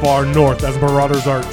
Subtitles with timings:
[0.00, 1.46] far north as Marauder's Arch,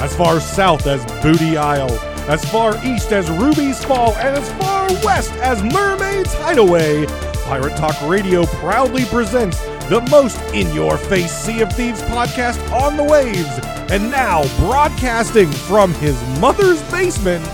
[0.00, 1.90] as far south as Booty Isle,
[2.28, 7.06] as far east as Ruby's Fall, and as far west as Mermaid's Hideaway.
[7.44, 12.96] Pirate Talk Radio proudly presents the most in your face Sea of Thieves podcast on
[12.96, 13.58] the waves.
[13.90, 17.44] And now, broadcasting from his mother's basement,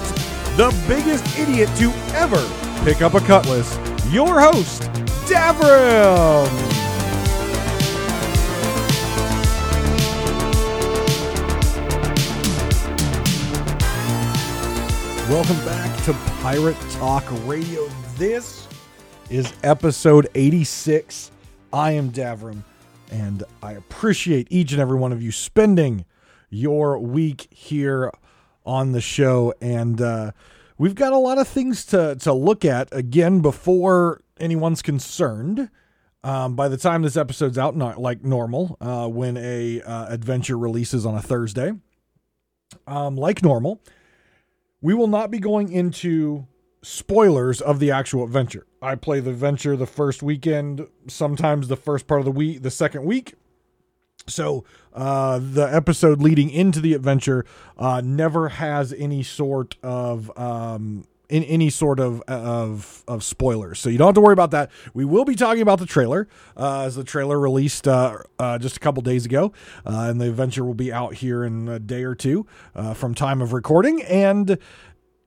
[0.57, 2.47] the biggest idiot to ever
[2.85, 3.79] pick up a cutlass,
[4.13, 4.83] your host,
[5.27, 6.66] Davrim.
[15.31, 17.89] Welcome back to Pirate Talk Radio.
[18.17, 18.69] This
[19.29, 21.33] is episode 86.
[21.73, 22.63] I am Davrim,
[23.11, 26.05] and I appreciate each and every one of you spending
[26.49, 28.13] your week here
[28.65, 29.53] on the show.
[29.61, 30.31] And uh,
[30.79, 35.71] we've got a lot of things to, to look at again before anyone's concerned.
[36.23, 40.57] Um, by the time this episode's out, not like normal, uh, when a uh, adventure
[40.57, 41.73] releases on a Thursday,
[42.87, 43.83] um, like normal,
[44.87, 46.47] we will not be going into
[46.81, 48.69] spoilers of the actual adventure.
[48.81, 52.71] I play the adventure the first weekend, sometimes the first part of the week, the
[52.71, 53.35] second week.
[54.29, 57.45] So uh, the episode leading into the adventure
[57.77, 63.79] uh, never has any sort of um, in any sort of of of spoilers.
[63.79, 64.71] So you don't have to worry about that.
[64.95, 68.77] We will be talking about the trailer uh, as the trailer released uh, uh, just
[68.77, 69.53] a couple days ago,
[69.85, 73.15] uh, and the adventure will be out here in a day or two uh, from
[73.15, 74.59] time of recording and.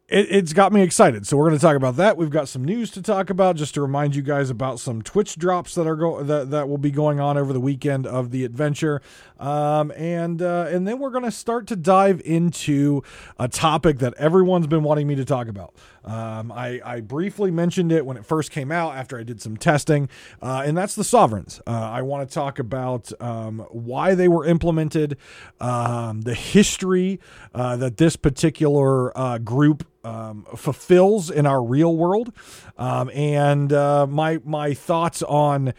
[0.09, 2.17] It, it's got me excited, so we're going to talk about that.
[2.17, 5.35] We've got some news to talk about, just to remind you guys about some Twitch
[5.37, 8.43] drops that are go that, that will be going on over the weekend of the
[8.43, 9.03] adventure,
[9.39, 13.03] um, and uh, and then we're going to start to dive into
[13.37, 15.75] a topic that everyone's been wanting me to talk about.
[16.03, 19.57] Um, I, I briefly mentioned it when it first came out after I did some
[19.57, 20.09] testing,
[20.41, 21.61] uh, and that's the sovereigns.
[21.67, 25.17] Uh, I want to talk about um, why they were implemented,
[25.59, 27.19] um, the history
[27.53, 32.33] uh, that this particular uh, group um, fulfills in our real world,
[32.77, 35.73] um, and uh, my my thoughts on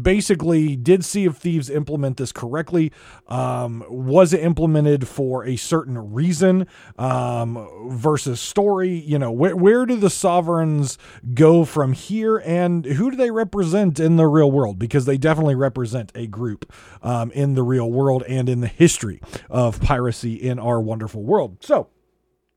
[0.00, 2.92] basically did Sea of Thieves implement this correctly?
[3.28, 6.66] Um, was it implemented for a certain reason
[6.98, 8.90] um, versus story?
[8.90, 10.98] You know, where, where do the sovereigns
[11.34, 14.78] go from here and who do they represent in the real world?
[14.78, 19.20] Because they definitely represent a group um, in the real world and in the history
[19.50, 21.58] of piracy in our wonderful world.
[21.60, 21.88] So,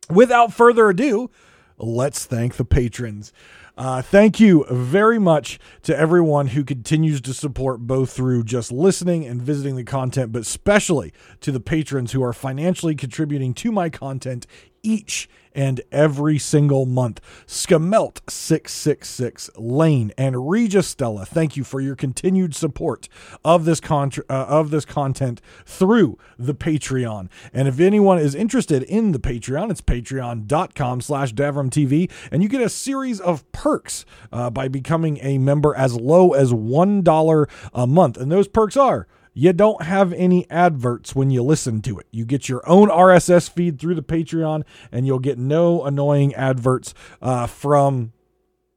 [0.09, 1.29] without further ado,
[1.77, 3.33] let's thank the patrons.
[3.77, 9.23] Uh, thank you very much to everyone who continues to support both through just listening
[9.23, 13.87] and visiting the content, but especially to the patrons who are financially contributing to my
[13.87, 14.47] content
[14.87, 17.19] each and every single month.
[17.47, 23.09] Skamelt666, Lane, and Regis Stella, thank you for your continued support
[23.43, 27.27] of this con- uh, of this content through the Patreon.
[27.51, 32.61] And if anyone is interested in the Patreon, it's patreon.com slash TV, and you get
[32.61, 38.17] a series of perks uh, by becoming a member as low as $1 a month.
[38.17, 42.07] And those perks are you don't have any adverts when you listen to it.
[42.09, 46.95] You get your own RSS feed through the Patreon, and you'll get no annoying adverts
[47.21, 48.13] uh, from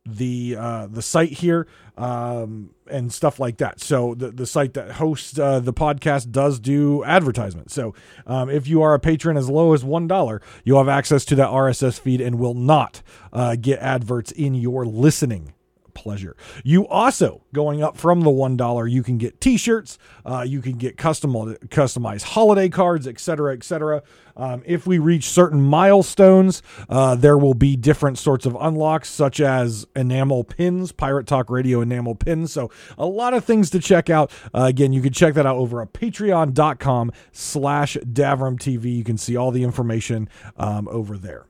[0.05, 1.67] the uh, the site here
[1.97, 3.81] um, and stuff like that.
[3.81, 7.73] So the the site that hosts uh, the podcast does do advertisements.
[7.73, 7.95] So
[8.27, 11.35] um, if you are a patron as low as one dollar, you'll have access to
[11.37, 13.01] that RSS feed and will not
[13.33, 15.55] uh, get adverts in your listening
[15.95, 16.37] pleasure.
[16.65, 20.79] You also going up from the one dollar, you can get T-shirts, uh, you can
[20.79, 24.03] get custom customized holiday cards, etc., etc.
[24.37, 29.41] Um, if we reach certain milestones, uh, there will be different sorts of unlocks, such
[29.41, 32.53] as enamel pins, Pirate Talk Radio enamel pins.
[32.53, 34.31] So a lot of things to check out.
[34.55, 38.97] Uh, again, you can check that out over at patreon.com slash Davrim TV.
[38.97, 41.50] You can see all the information um, over there.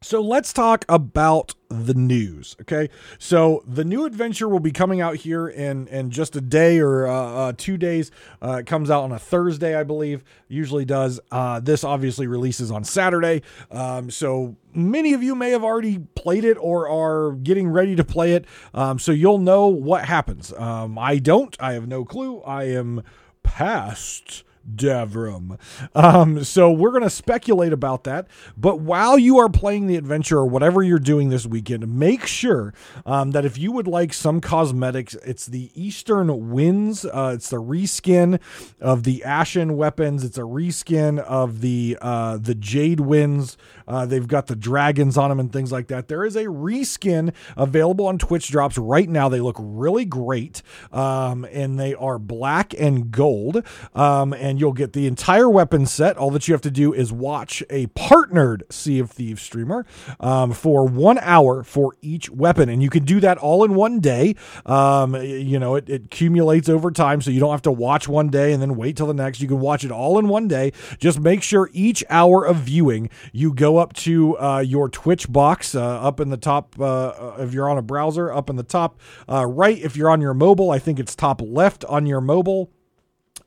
[0.00, 2.54] So let's talk about the news.
[2.60, 6.78] Okay, so the new adventure will be coming out here in in just a day
[6.78, 8.12] or uh, uh, two days.
[8.40, 10.22] Uh, it comes out on a Thursday, I believe.
[10.46, 11.18] Usually does.
[11.32, 13.42] Uh, this obviously releases on Saturday.
[13.72, 18.04] Um, so many of you may have already played it or are getting ready to
[18.04, 18.44] play it.
[18.74, 20.52] Um, so you'll know what happens.
[20.52, 21.56] Um, I don't.
[21.58, 22.40] I have no clue.
[22.42, 23.02] I am
[23.42, 25.58] past Davrim.
[25.94, 28.26] Um, so we're going to speculate about that.
[28.56, 32.74] But while you are playing the adventure or whatever you're doing this weekend, make sure
[33.06, 37.04] um, that if you would like some cosmetics, it's the Eastern Winds.
[37.04, 38.40] Uh, it's the reskin
[38.80, 40.24] of the Ashen weapons.
[40.24, 43.56] It's a reskin of the uh, the Jade Winds.
[43.86, 46.08] Uh, they've got the dragons on them and things like that.
[46.08, 49.28] There is a reskin available on Twitch drops right now.
[49.28, 50.62] They look really great,
[50.92, 53.64] um, and they are black and gold.
[53.94, 56.16] Um, and you'll get the entire weapon set.
[56.16, 59.86] All that you have to do is watch a partnered Sea of Thieves streamer
[60.18, 64.00] um, for one hour for each weapon, and you can do that all in one
[64.00, 64.34] day.
[64.66, 68.30] Um, you know, it, it accumulates over time, so you don't have to watch one
[68.30, 69.40] day and then wait till the next.
[69.40, 70.72] You can watch it all in one day.
[70.98, 75.76] Just make sure each hour of viewing you go up to uh, your Twitch box
[75.76, 76.74] uh, up in the top.
[76.80, 79.78] Uh, if you're on a browser, up in the top uh, right.
[79.78, 82.72] If you're on your mobile, I think it's top left on your mobile.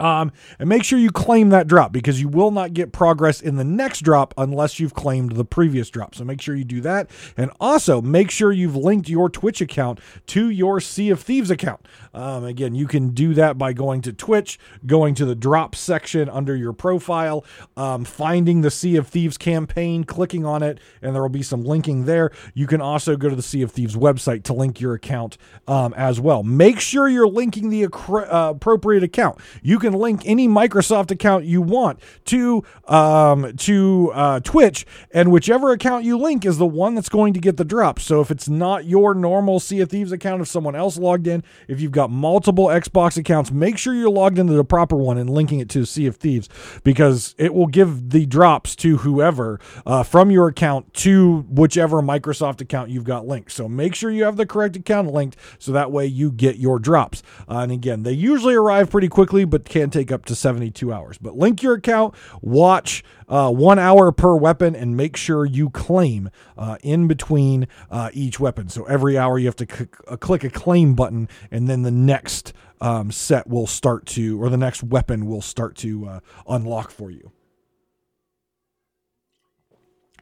[0.01, 3.57] Um, and make sure you claim that drop because you will not get progress in
[3.57, 6.15] the next drop unless you've claimed the previous drop.
[6.15, 7.11] So make sure you do that.
[7.37, 11.87] And also make sure you've linked your Twitch account to your Sea of Thieves account.
[12.15, 14.57] Um, again, you can do that by going to Twitch,
[14.87, 17.45] going to the drop section under your profile,
[17.77, 21.63] um, finding the Sea of Thieves campaign, clicking on it, and there will be some
[21.63, 22.31] linking there.
[22.55, 25.37] You can also go to the Sea of Thieves website to link your account
[25.67, 26.41] um, as well.
[26.41, 29.37] Make sure you're linking the uh, appropriate account.
[29.61, 35.71] You can link any Microsoft account you want to um, to uh, Twitch, and whichever
[35.71, 37.99] account you link is the one that's going to get the drop.
[37.99, 41.43] So if it's not your normal Sea of Thieves account, if someone else logged in,
[41.69, 45.19] if you've got got multiple Xbox accounts, make sure you're logged into the proper one
[45.19, 46.49] and linking it to Sea of Thieves
[46.83, 52.59] because it will give the drops to whoever uh, from your account to whichever Microsoft
[52.59, 53.51] account you've got linked.
[53.51, 56.79] So make sure you have the correct account linked so that way you get your
[56.79, 57.21] drops.
[57.47, 61.17] Uh, and again, they usually arrive pretty quickly, but can take up to 72 hours.
[61.17, 66.29] But link your account, watch uh, one hour per weapon, and make sure you claim
[66.57, 68.69] uh, in between uh, each weapon.
[68.69, 71.91] So every hour you have to c- uh, click a claim button, and then the
[71.91, 76.91] next um, set will start to, or the next weapon will start to uh, unlock
[76.91, 77.31] for you.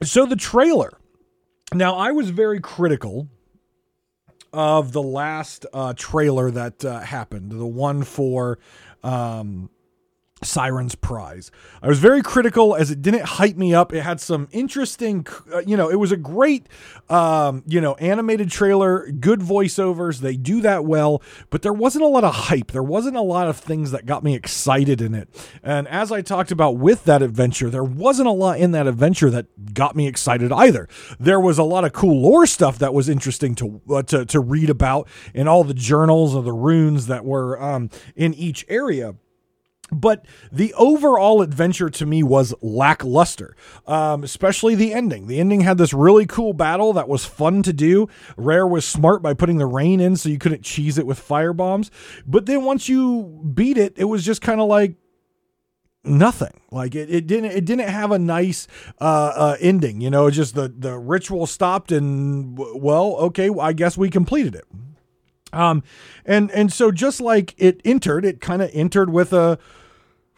[0.01, 0.97] So the trailer.
[1.73, 3.27] Now, I was very critical
[4.51, 8.57] of the last uh, trailer that uh, happened, the one for
[9.03, 9.69] um,
[10.41, 11.51] Siren's Prize.
[11.81, 13.93] I was very critical as it didn't hype me up.
[13.93, 16.67] It had some interesting, uh, you know, it was a great,
[17.09, 20.19] um, you know, animated trailer, good voiceovers.
[20.19, 22.71] They do that well, but there wasn't a lot of hype.
[22.71, 25.29] There wasn't a lot of things that got me excited in it.
[25.61, 29.29] And as I talked about with that adventure, there wasn't a lot in that adventure
[29.29, 30.87] that got me excited either.
[31.19, 34.39] There was a lot of cool lore stuff that was interesting to uh, to, to
[34.39, 39.15] read about in all the journals of the runes that were um, in each area
[39.91, 43.55] but the overall adventure to me was lackluster,
[43.87, 45.27] um, especially the ending.
[45.27, 48.07] The ending had this really cool battle that was fun to do.
[48.37, 51.53] Rare was smart by putting the rain in so you couldn't cheese it with fire
[51.53, 51.91] bombs.
[52.25, 54.95] But then once you beat it, it was just kind of like
[56.03, 58.67] nothing like it, it didn't it didn't have a nice
[59.01, 63.97] uh, uh ending you know just the the ritual stopped and well okay i guess
[63.97, 64.63] we completed it
[65.51, 65.83] um
[66.25, 69.59] and and so just like it entered it kind of entered with a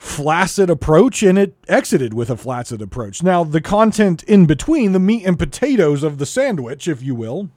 [0.01, 3.21] flaccid approach and it exited with a flaccid approach.
[3.21, 7.51] Now, the content in between, the meat and potatoes of the sandwich, if you will,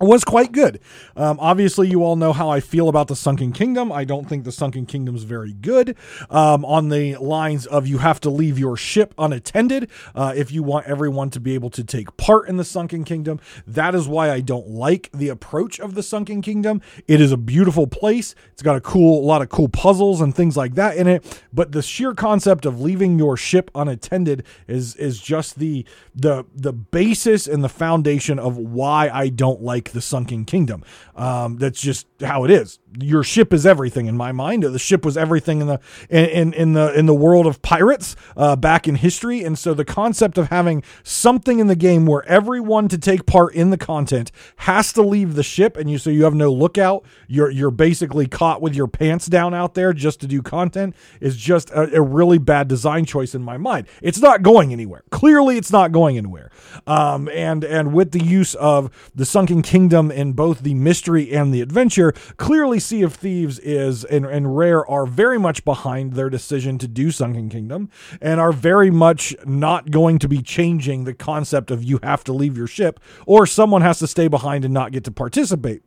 [0.00, 0.80] was quite good.
[1.16, 3.90] Um, obviously, you all know how I feel about the Sunken Kingdom.
[3.90, 5.96] I don't think the Sunken Kingdom is very good.
[6.30, 10.62] Um, on the lines of you have to leave your ship unattended uh, if you
[10.62, 13.40] want everyone to be able to take part in the Sunken Kingdom.
[13.66, 16.80] That is why I don't like the approach of the Sunken Kingdom.
[17.06, 18.34] It is a beautiful place.
[18.52, 21.42] It's got a cool, a lot of cool puzzles and things like that in it.
[21.52, 26.72] But the sheer concept of leaving your ship unattended is is just the the the
[26.72, 30.84] basis and the foundation of why I don't like like the Sunken Kingdom.
[31.16, 32.78] Um, that's just how it is.
[33.00, 34.62] Your ship is everything in my mind.
[34.62, 38.56] The ship was everything in the in in the in the world of pirates uh,
[38.56, 42.88] back in history, and so the concept of having something in the game where everyone
[42.88, 46.24] to take part in the content has to leave the ship, and you so you
[46.24, 47.04] have no lookout.
[47.26, 51.36] You're you're basically caught with your pants down out there just to do content is
[51.36, 53.86] just a, a really bad design choice in my mind.
[54.00, 55.02] It's not going anywhere.
[55.10, 56.50] Clearly, it's not going anywhere.
[56.86, 61.52] Um, and and with the use of the Sunken Kingdom in both the mystery and
[61.52, 66.30] the adventure, clearly Sea of Thieves is and, and Rare are very much behind their
[66.30, 71.14] decision to do Sunken Kingdom and are very much not going to be changing the
[71.14, 74.74] concept of you have to leave your ship or someone has to stay behind and
[74.74, 75.82] not get to participate.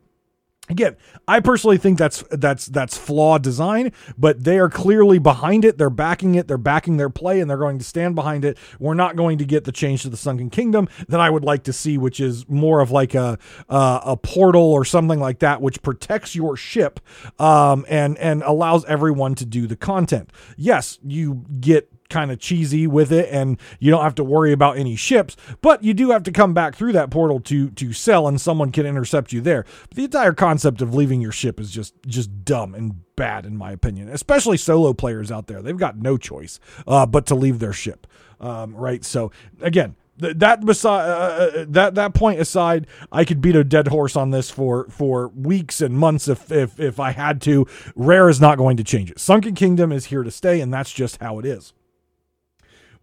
[0.72, 0.96] Again,
[1.28, 5.76] I personally think that's that's that's flawed design, but they are clearly behind it.
[5.76, 6.48] They're backing it.
[6.48, 8.56] They're backing their play, and they're going to stand behind it.
[8.80, 11.64] We're not going to get the change to the Sunken Kingdom that I would like
[11.64, 13.38] to see, which is more of like a
[13.68, 17.00] uh, a portal or something like that, which protects your ship
[17.38, 20.30] um, and and allows everyone to do the content.
[20.56, 24.76] Yes, you get kind of cheesy with it and you don't have to worry about
[24.76, 28.28] any ships but you do have to come back through that portal to to sell
[28.28, 31.70] and someone can intercept you there but the entire concept of leaving your ship is
[31.70, 35.96] just just dumb and bad in my opinion especially solo players out there they've got
[35.96, 38.06] no choice uh, but to leave their ship
[38.40, 43.56] um, right so again that beside uh, uh, that that point aside, I could beat
[43.56, 47.40] a dead horse on this for for weeks and months if if if I had
[47.42, 47.66] to.
[47.96, 49.18] Rare is not going to change it.
[49.18, 51.72] Sunken Kingdom is here to stay, and that's just how it is.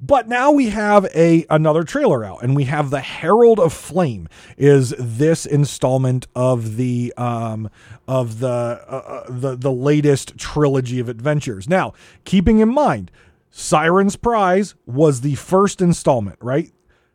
[0.02, 4.30] But now we have a another trailer out, and we have the Herald of Flame.
[4.58, 7.70] Is this installment of the um,
[8.08, 8.48] of the
[8.88, 11.68] uh, uh, the the latest trilogy of adventures?
[11.68, 13.12] Now, keeping in mind,
[13.52, 16.72] Siren's Prize was the first installment, right?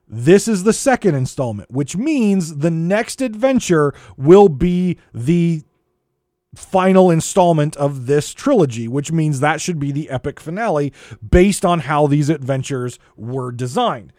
[0.07, 5.63] This is the second installment, which means the next adventure will be the
[6.57, 10.93] final installment of this trilogy, which means that should be the epic finale
[11.29, 14.13] based on how these adventures were designed.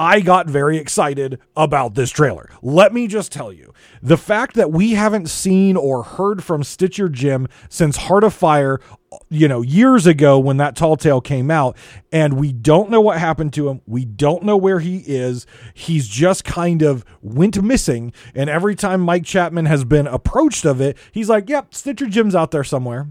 [0.00, 2.48] I got very excited about this trailer.
[2.62, 7.10] Let me just tell you the fact that we haven't seen or heard from Stitcher
[7.10, 8.80] Jim since Heart of Fire,
[9.28, 11.76] you know, years ago when that tall tale came out,
[12.10, 13.82] and we don't know what happened to him.
[13.84, 15.44] We don't know where he is.
[15.74, 18.14] He's just kind of went missing.
[18.34, 22.34] And every time Mike Chapman has been approached of it, he's like, yep, Stitcher Jim's
[22.34, 23.10] out there somewhere.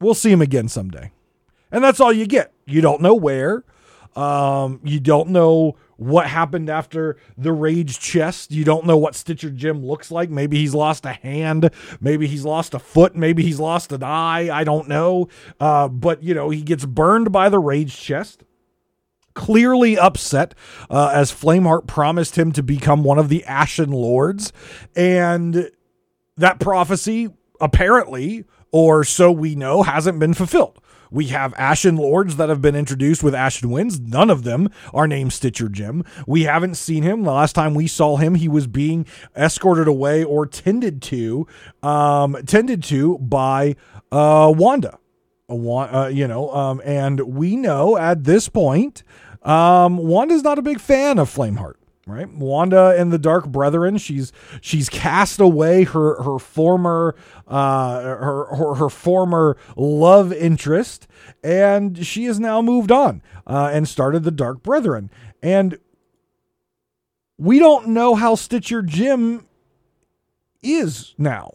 [0.00, 1.12] We'll see him again someday.
[1.70, 2.52] And that's all you get.
[2.66, 3.62] You don't know where.
[4.16, 8.52] Um, you don't know what happened after the rage chest.
[8.52, 10.30] You don't know what Stitcher Jim looks like.
[10.30, 11.70] Maybe he's lost a hand.
[12.00, 13.16] Maybe he's lost a foot.
[13.16, 14.48] Maybe he's lost an eye.
[14.48, 15.28] I don't know.
[15.58, 18.44] Uh, but, you know, he gets burned by the rage chest.
[19.34, 20.54] Clearly upset
[20.88, 24.52] uh, as Flameheart promised him to become one of the Ashen Lords.
[24.94, 25.68] And
[26.36, 27.28] that prophecy,
[27.60, 30.80] apparently, or so we know, hasn't been fulfilled.
[31.10, 34.00] We have Ashen Lords that have been introduced with Ashen Winds.
[34.00, 36.04] None of them are named Stitcher Jim.
[36.26, 37.24] We haven't seen him.
[37.24, 41.46] The last time we saw him, he was being escorted away or tended to,
[41.82, 43.76] um, tended to by
[44.12, 44.98] uh, Wanda.
[45.50, 49.02] Uh, you know, um, and we know at this point,
[49.42, 51.76] um, Wanda's not a big fan of Flameheart
[52.08, 57.14] right wanda and the dark brethren she's she's cast away her her former
[57.46, 61.06] uh her her, her former love interest
[61.44, 65.10] and she has now moved on uh, and started the dark brethren
[65.42, 65.78] and
[67.36, 69.46] we don't know how stitcher jim
[70.62, 71.54] is now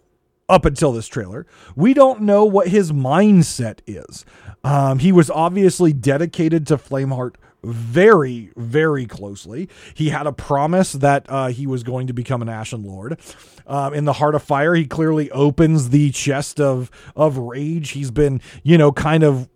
[0.50, 1.46] up until this trailer.
[1.76, 4.26] We don't know what his mindset is.
[4.64, 9.70] Um, he was obviously dedicated to Flameheart very, very closely.
[9.94, 13.20] He had a promise that uh, he was going to become an Ashen Lord.
[13.66, 17.92] Um, in the Heart of Fire, he clearly opens the chest of of rage.
[17.92, 19.50] He's been, you know, kind of,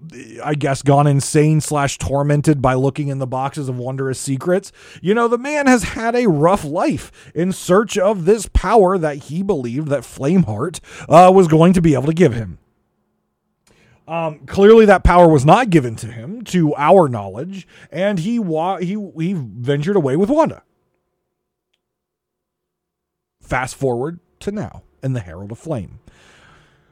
[0.43, 4.71] I guess, gone insane slash tormented by looking in the boxes of wondrous secrets.
[5.01, 9.17] You know, the man has had a rough life in search of this power that
[9.23, 12.59] he believed that Flameheart uh, was going to be able to give him.
[14.07, 18.77] Um, clearly, that power was not given to him, to our knowledge, and he wa-
[18.77, 20.63] he he ventured away with Wanda.
[23.41, 25.99] Fast forward to now, in the Herald of Flame,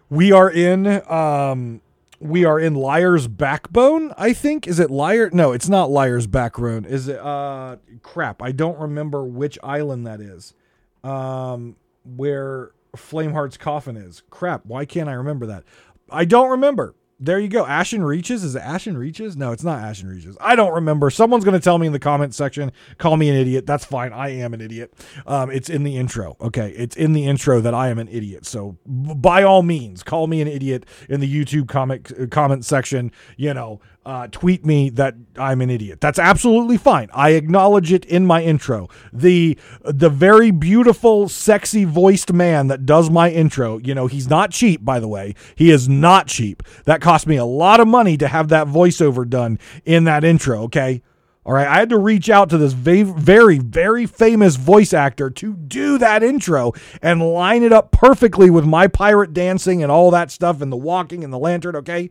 [0.10, 1.80] we are in um,
[2.20, 4.14] we are in Liar's Backbone.
[4.18, 5.30] I think is it Liar?
[5.32, 6.84] No, it's not Liar's Backbone.
[6.84, 7.20] Is it?
[7.20, 10.54] Uh, crap, I don't remember which island that is.
[11.02, 14.24] Um, where Flameheart's coffin is.
[14.30, 15.64] Crap, why can't I remember that?
[16.10, 17.66] I don't remember there you go.
[17.66, 18.44] Ashen Reaches.
[18.44, 19.38] Is it Ashen Reaches?
[19.38, 20.38] No, it's not Ashen Reaches.
[20.42, 21.10] I don't remember.
[21.10, 22.72] Someone's going to tell me in the comment section.
[22.98, 23.66] Call me an idiot.
[23.66, 24.12] That's fine.
[24.12, 24.94] I am an idiot.
[25.26, 26.36] Um, it's in the intro.
[26.42, 26.72] Okay.
[26.72, 28.46] It's in the intro that I am an idiot.
[28.46, 33.12] So by all means, call me an idiot in the YouTube comic uh, comment section.
[33.38, 36.00] You know, uh, tweet me that I'm an idiot.
[36.00, 37.10] That's absolutely fine.
[37.14, 38.88] I acknowledge it in my intro.
[39.12, 43.80] The the very beautiful, sexy voiced man that does my intro.
[43.80, 45.34] You know, he's not cheap, by the way.
[45.56, 46.62] He is not cheap.
[46.86, 50.64] That cost me a lot of money to have that voiceover done in that intro.
[50.64, 51.02] Okay.
[51.48, 55.30] All right, I had to reach out to this very, very, very famous voice actor
[55.30, 60.10] to do that intro and line it up perfectly with my pirate dancing and all
[60.10, 61.76] that stuff and the walking and the lantern.
[61.76, 62.10] Okay,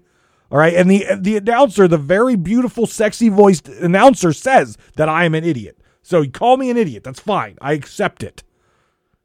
[0.54, 0.74] all right.
[0.76, 5.44] And the the announcer, the very beautiful, sexy voiced announcer says that I am an
[5.44, 5.80] idiot.
[6.04, 7.04] So you call me an idiot.
[7.04, 7.58] That's fine.
[7.60, 8.44] I accept it.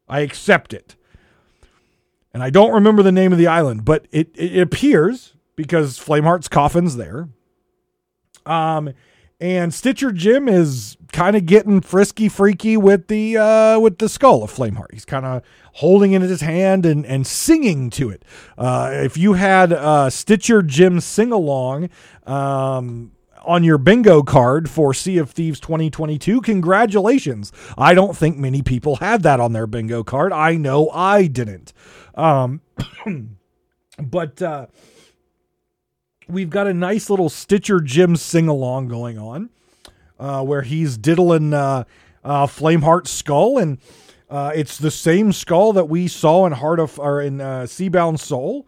[0.09, 0.95] I accept it.
[2.33, 6.49] and I don't remember the name of the island, but it, it appears because Flameheart's
[6.49, 7.29] coffin's there.
[8.45, 8.93] Um,
[9.39, 14.43] and Stitcher Jim is kind of getting frisky freaky with the uh, with the skull
[14.43, 14.91] of Flameheart.
[14.93, 15.43] He's kind of
[15.73, 18.23] holding it in his hand and and singing to it.
[18.57, 21.89] Uh, if you had uh, Stitcher Jim sing along.
[22.25, 23.11] Um,
[23.45, 26.41] on your bingo card for Sea of Thieves 2022.
[26.41, 27.51] Congratulations.
[27.77, 30.33] I don't think many people had that on their bingo card.
[30.33, 31.73] I know I didn't.
[32.15, 32.61] Um,
[33.97, 34.67] but uh,
[36.29, 39.49] we've got a nice little Stitcher Jim sing along going on
[40.19, 41.83] uh, where he's diddling uh,
[42.23, 43.57] uh, Flameheart's skull.
[43.57, 43.79] And
[44.29, 48.19] uh, it's the same skull that we saw in Heart of or in uh, Seabound
[48.19, 48.67] Soul.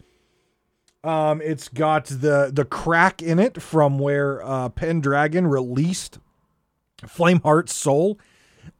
[1.03, 6.19] Um, it's got the the crack in it from where uh, Pendragon released
[7.01, 8.19] Flameheart's soul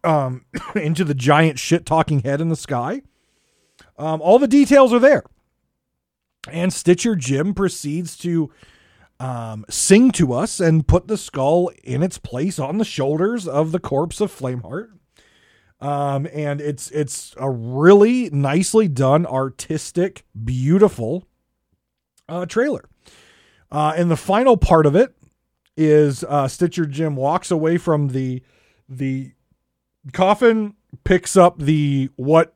[0.04, 0.46] um,
[0.76, 3.02] into the giant shit talking head in the sky.
[3.98, 5.24] Um, all the details are there.
[6.48, 8.52] And Stitcher Jim proceeds to
[9.22, 13.72] um, sing to us and put the skull in its place on the shoulders of
[13.72, 14.90] the corpse of Flameheart.
[15.80, 21.28] Um, and it's it's a really nicely done, artistic, beautiful
[22.28, 22.90] uh, trailer.
[23.72, 25.16] Uh, and the final part of it
[25.78, 28.42] is uh, Stitcher Jim walks away from the
[28.90, 29.34] the
[30.14, 30.74] coffin,
[31.04, 32.56] picks up the what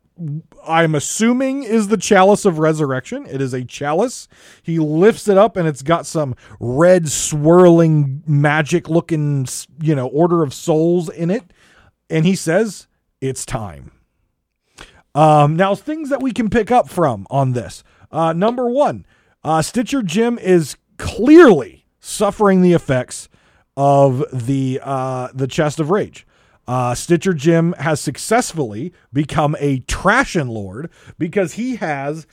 [0.66, 3.26] I'm assuming is the chalice of resurrection.
[3.26, 4.28] It is a chalice.
[4.64, 9.48] He lifts it up and it's got some red swirling magic looking,
[9.82, 11.52] you know, order of souls in it.
[12.10, 12.88] And he says,
[13.20, 13.92] "It's time."
[15.14, 17.84] Um, now, things that we can pick up from on this.
[18.12, 19.06] Uh, number one,
[19.44, 23.30] uh, Stitcher Jim is clearly suffering the effects
[23.78, 26.25] of the uh, the chest of rage.
[26.68, 32.26] Uh, Stitcher Jim has successfully become a Trashin Lord because he has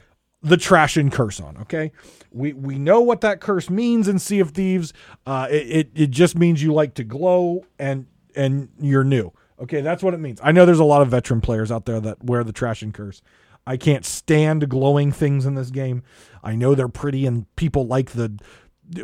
[0.43, 1.57] the Trashin curse on.
[1.59, 1.93] Okay,
[2.31, 4.93] we we know what that curse means in Sea of Thieves.
[5.27, 9.33] Uh, it, it it just means you like to glow and and you're new.
[9.61, 10.41] Okay, that's what it means.
[10.43, 13.23] I know there's a lot of veteran players out there that wear the Trashin curse.
[13.67, 16.03] I can't stand glowing things in this game.
[16.43, 18.37] I know they're pretty and people like the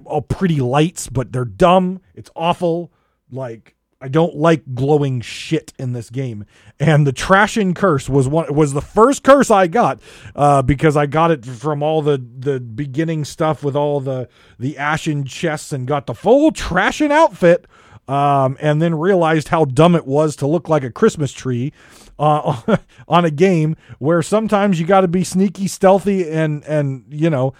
[0.05, 2.01] all pretty lights, but they're dumb.
[2.15, 2.93] It's awful.
[3.31, 6.45] Like I don't like glowing shit in this game.
[6.79, 10.01] And the trashing curse was one was the first curse I got
[10.37, 14.79] uh, because I got it from all the the beginning stuff with all the the
[14.79, 17.67] ashen chests and got the full trashing outfit.
[18.07, 21.75] Um, and then realized how dumb it was to look like a Christmas tree
[22.19, 27.29] uh, on a game where sometimes you got to be sneaky, stealthy, and and you
[27.29, 27.53] know,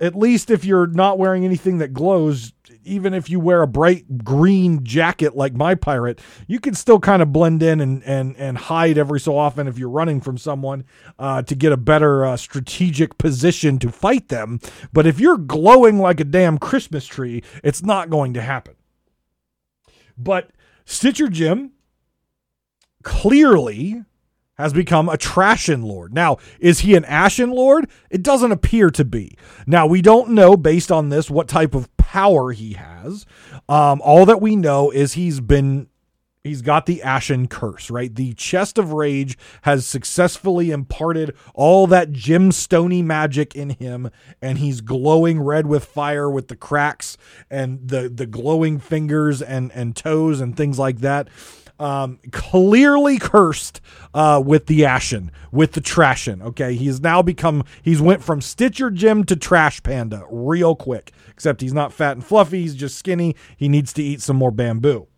[0.00, 2.54] at least if you're not wearing anything that glows,
[2.90, 7.22] even if you wear a bright green jacket like my pirate, you can still kind
[7.22, 10.84] of blend in and and and hide every so often if you're running from someone
[11.18, 14.60] uh, to get a better uh, strategic position to fight them.
[14.92, 18.74] But if you're glowing like a damn Christmas tree, it's not going to happen.
[20.18, 20.50] But
[20.84, 21.72] Stitcher Jim
[23.02, 24.04] clearly
[24.60, 26.12] has become a Trashin Lord.
[26.12, 27.88] Now, is he an Ashen Lord?
[28.10, 29.36] It doesn't appear to be.
[29.66, 33.24] Now, we don't know based on this what type of power he has.
[33.68, 35.88] Um, all that we know is he's been.
[36.42, 38.12] He's got the Ashen Curse, right?
[38.14, 44.80] The Chest of Rage has successfully imparted all that gemstony magic in him, and he's
[44.80, 47.18] glowing red with fire with the cracks
[47.50, 51.28] and the the glowing fingers and and toes and things like that
[51.80, 53.80] um, clearly cursed
[54.14, 56.42] uh, with the Ashen, with the Trashin.
[56.42, 61.12] Okay, he's now become he's went from Stitcher Jim to Trash Panda real quick.
[61.30, 63.34] Except he's not fat and fluffy; he's just skinny.
[63.56, 65.08] He needs to eat some more bamboo.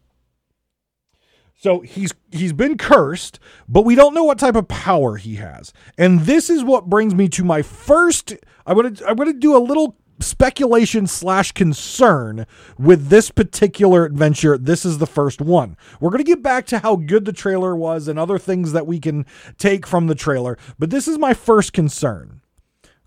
[1.62, 5.72] So he's he's been cursed, but we don't know what type of power he has.
[5.96, 8.34] And this is what brings me to my first.
[8.66, 12.46] I'm gonna I'm gonna do a little speculation slash concern
[12.78, 14.56] with this particular adventure.
[14.56, 15.76] This is the first one.
[16.00, 18.86] We're going to get back to how good the trailer was and other things that
[18.86, 19.26] we can
[19.58, 22.40] take from the trailer, but this is my first concern.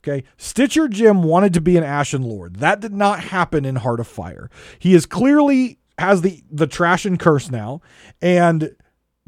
[0.08, 2.58] Okay, Stitcher Jim wanted to be an Ashen Lord.
[2.58, 4.52] That did not happen in Heart of Fire.
[4.78, 7.82] He is clearly has the the trash and curse now,
[8.22, 8.76] and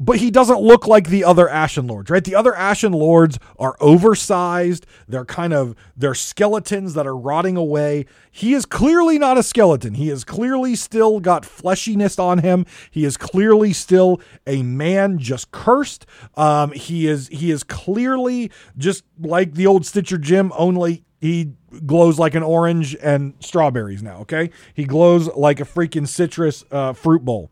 [0.00, 2.22] but he doesn't look like the other Ashen Lords, right?
[2.22, 4.86] The other Ashen Lords are oversized.
[5.08, 8.06] They're kind of they're skeletons that are rotting away.
[8.30, 9.94] He is clearly not a skeleton.
[9.94, 12.64] He is clearly still got fleshiness on him.
[12.90, 16.06] He is clearly still a man just cursed.
[16.36, 22.20] Um, he is he is clearly just like the old Stitcher Jim, only he glows
[22.20, 24.18] like an orange and strawberries now.
[24.20, 27.50] Okay, he glows like a freaking citrus uh, fruit bowl,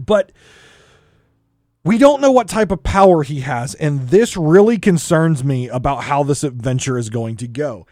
[0.00, 0.30] but
[1.82, 6.04] we don't know what type of power he has, and this really concerns me about
[6.04, 7.86] how this adventure is going to go.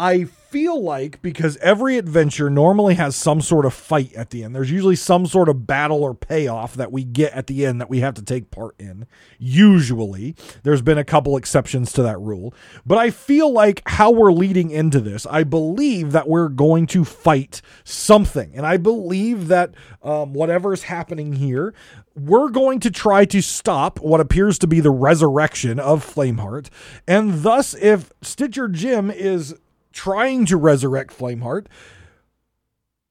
[0.00, 4.54] I feel like because every adventure normally has some sort of fight at the end,
[4.54, 7.90] there's usually some sort of battle or payoff that we get at the end that
[7.90, 9.08] we have to take part in.
[9.38, 12.54] Usually, there's been a couple exceptions to that rule,
[12.86, 17.04] but I feel like how we're leading into this, I believe that we're going to
[17.04, 21.74] fight something, and I believe that um, whatever is happening here,
[22.14, 26.68] we're going to try to stop what appears to be the resurrection of Flameheart,
[27.08, 29.56] and thus, if Stitcher Jim is
[29.98, 31.66] trying to resurrect Flameheart,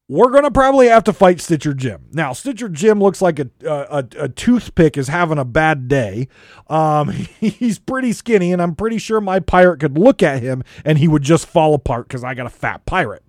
[0.08, 2.06] we're going to probably have to fight Stitcher Jim.
[2.12, 6.28] Now, Stitcher Jim looks like a, a, a toothpick is having a bad day.
[6.68, 10.96] Um, he's pretty skinny, and I'm pretty sure my pirate could look at him and
[10.96, 13.22] he would just fall apart because I got a fat pirate.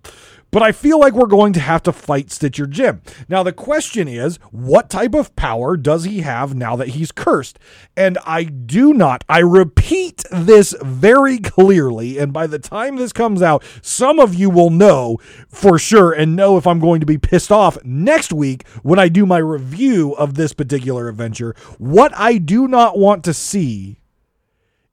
[0.50, 3.02] But I feel like we're going to have to fight Stitcher Jim.
[3.28, 7.58] Now, the question is what type of power does he have now that he's cursed?
[7.96, 12.18] And I do not, I repeat this very clearly.
[12.18, 16.34] And by the time this comes out, some of you will know for sure and
[16.34, 20.14] know if I'm going to be pissed off next week when I do my review
[20.14, 21.54] of this particular adventure.
[21.78, 24.00] What I do not want to see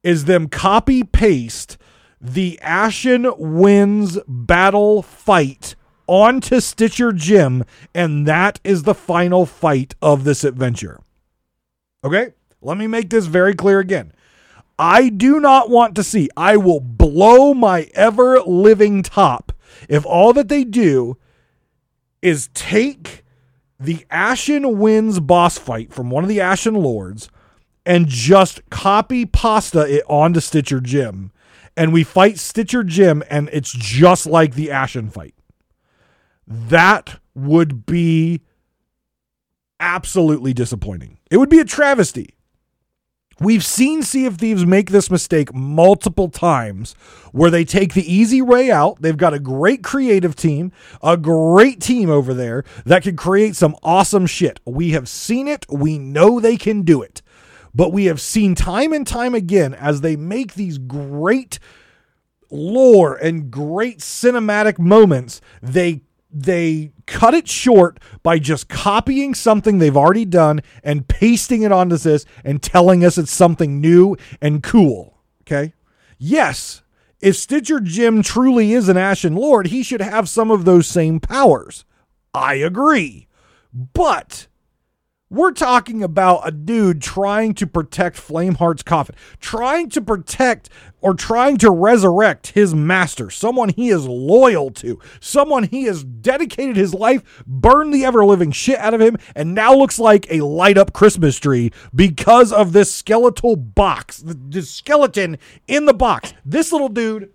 [0.04, 1.78] is them copy paste
[2.20, 5.76] the Ashen Winds battle fight
[6.08, 11.00] onto Stitcher Jim, and that is the final fight of this adventure.
[12.04, 14.14] Okay, let me make this very clear again.
[14.80, 19.52] I do not want to see, I will blow my ever living top
[19.90, 21.18] if all that they do
[22.22, 23.24] is take
[23.80, 27.30] the Ashen Winds boss fight from one of the Ashen Lords
[27.86, 31.32] and just copy pasta it onto Stitcher Jim
[31.78, 35.36] and we fight Stitcher Jim, and it's just like the Ashen fight.
[36.48, 38.42] That would be
[39.80, 41.20] absolutely disappointing.
[41.30, 42.34] It would be a travesty.
[43.40, 46.94] We've seen Sea of Thieves make this mistake multiple times
[47.32, 49.00] where they take the easy way out.
[49.00, 50.72] They've got a great creative team,
[51.04, 54.60] a great team over there that can create some awesome shit.
[54.66, 55.68] We have seen it.
[55.70, 57.22] We know they can do it.
[57.78, 61.60] But we have seen time and time again as they make these great
[62.50, 69.96] lore and great cinematic moments, they they cut it short by just copying something they've
[69.96, 75.20] already done and pasting it onto this and telling us it's something new and cool.
[75.42, 75.74] Okay?
[76.18, 76.82] Yes,
[77.22, 81.20] if Stitcher Jim truly is an Ashen Lord, he should have some of those same
[81.20, 81.86] powers.
[82.34, 83.28] I agree.
[83.72, 84.48] But
[85.30, 90.70] we're talking about a dude trying to protect Flameheart's coffin, trying to protect
[91.02, 96.76] or trying to resurrect his master, someone he is loyal to, someone he has dedicated
[96.76, 100.42] his life, burned the ever living shit out of him, and now looks like a
[100.42, 105.38] light up Christmas tree because of this skeletal box, the skeleton
[105.68, 106.34] in the box.
[106.46, 107.32] This little dude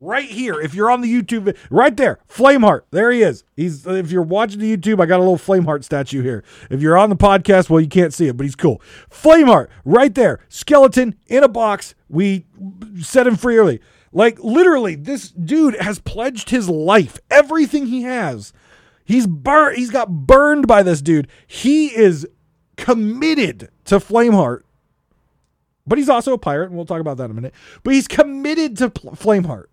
[0.00, 0.60] right here.
[0.60, 2.82] If you're on the YouTube, right there, Flameheart.
[2.90, 3.44] There he is.
[3.56, 6.44] He's if you're watching the YouTube, I got a little Flameheart statue here.
[6.70, 8.80] If you're on the podcast, well, you can't see it, but he's cool.
[9.10, 11.94] Flameheart, right there, skeleton in a box.
[12.08, 12.46] We
[13.00, 13.80] set him free early.
[14.12, 18.52] Like literally, this dude has pledged his life, everything he has.
[19.04, 19.76] He's burned.
[19.76, 21.28] He's got burned by this dude.
[21.46, 22.26] He is
[22.76, 24.62] committed to Flameheart.
[25.86, 27.52] But he's also a pirate, and we'll talk about that in a minute.
[27.82, 29.66] But he's committed to Flameheart.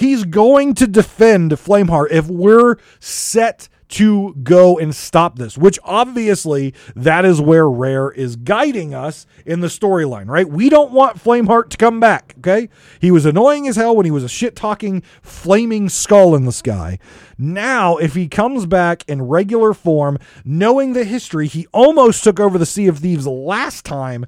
[0.00, 6.72] He's going to defend Flameheart if we're set to go and stop this, which obviously
[6.96, 10.48] that is where Rare is guiding us in the storyline, right?
[10.48, 12.70] We don't want Flameheart to come back, okay?
[12.98, 16.52] He was annoying as hell when he was a shit talking, flaming skull in the
[16.52, 16.98] sky.
[17.36, 22.56] Now, if he comes back in regular form, knowing the history, he almost took over
[22.56, 24.24] the Sea of Thieves last time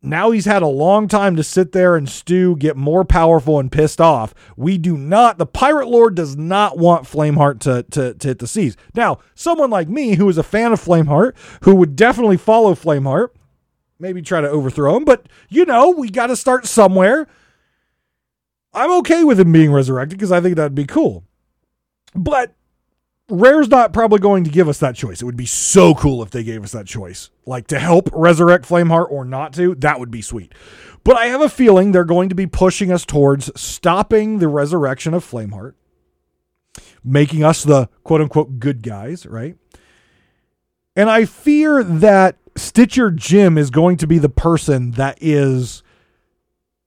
[0.00, 3.70] now he's had a long time to sit there and stew, get more powerful and
[3.70, 4.32] pissed off.
[4.56, 8.46] We do not, the Pirate Lord does not want Flameheart to, to, to hit the
[8.46, 8.76] seas.
[8.94, 13.30] Now, someone like me who is a fan of Flameheart, who would definitely follow Flameheart,
[13.98, 17.26] maybe try to overthrow him, but you know, we got to start somewhere.
[18.72, 21.24] I'm okay with him being resurrected because I think that'd be cool.
[22.14, 22.54] But
[23.30, 25.20] Rare's not probably going to give us that choice.
[25.20, 27.30] It would be so cool if they gave us that choice.
[27.44, 30.54] Like to help resurrect Flameheart or not to, that would be sweet.
[31.04, 35.12] But I have a feeling they're going to be pushing us towards stopping the resurrection
[35.12, 35.74] of Flameheart,
[37.04, 39.56] making us the quote unquote good guys, right?
[40.96, 45.82] And I fear that Stitcher Jim is going to be the person that is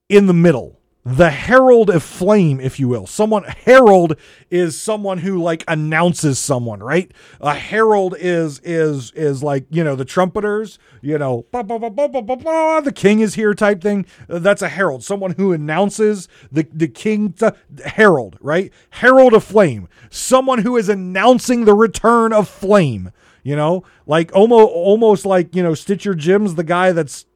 [0.08, 3.06] in the middle the herald of flame if you will.
[3.06, 4.16] Someone herald
[4.50, 7.12] is someone who like announces someone right?
[7.40, 12.80] A herald is is is like you know the trumpeters you know bah, bah, bah,
[12.80, 14.06] the king is here type thing.
[14.28, 15.02] That's a herald.
[15.02, 18.72] Someone who announces the the king to, herald right?
[18.90, 19.88] Herald of flame.
[20.08, 23.10] Someone who is announcing the return of flame
[23.44, 23.82] you know?
[24.06, 27.26] Like almost almost like you know stitcher jim's the guy that's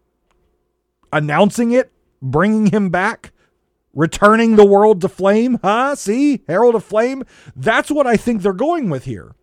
[1.12, 1.90] announcing it
[2.22, 3.33] bringing him back
[3.96, 5.59] returning the world to flame.
[5.64, 5.96] Huh?
[5.96, 6.44] See?
[6.46, 7.24] Herald of Flame?
[7.56, 9.35] That's what I think they're going with here.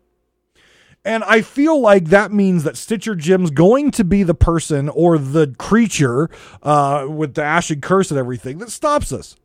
[1.04, 5.18] And I feel like that means that Stitcher Jim's going to be the person or
[5.18, 6.30] the creature
[6.62, 9.36] uh, with the Ashen Curse and everything that stops us.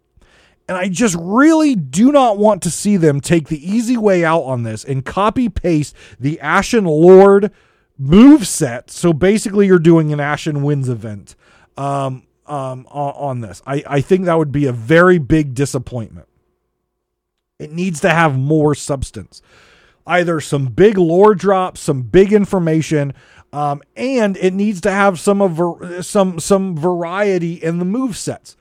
[0.68, 4.42] And I just really do not want to see them take the easy way out
[4.42, 7.50] on this and copy paste the Ashen Lord
[7.98, 8.90] move set.
[8.90, 11.34] So basically, you're doing an Ashen Winds event.
[11.76, 13.62] Um, um, on, this.
[13.66, 16.28] I, I think that would be a very big disappointment.
[17.58, 19.42] It needs to have more substance,
[20.06, 23.14] either some big lore drops, some big information,
[23.52, 28.56] um, and it needs to have some of some some variety in the move sets.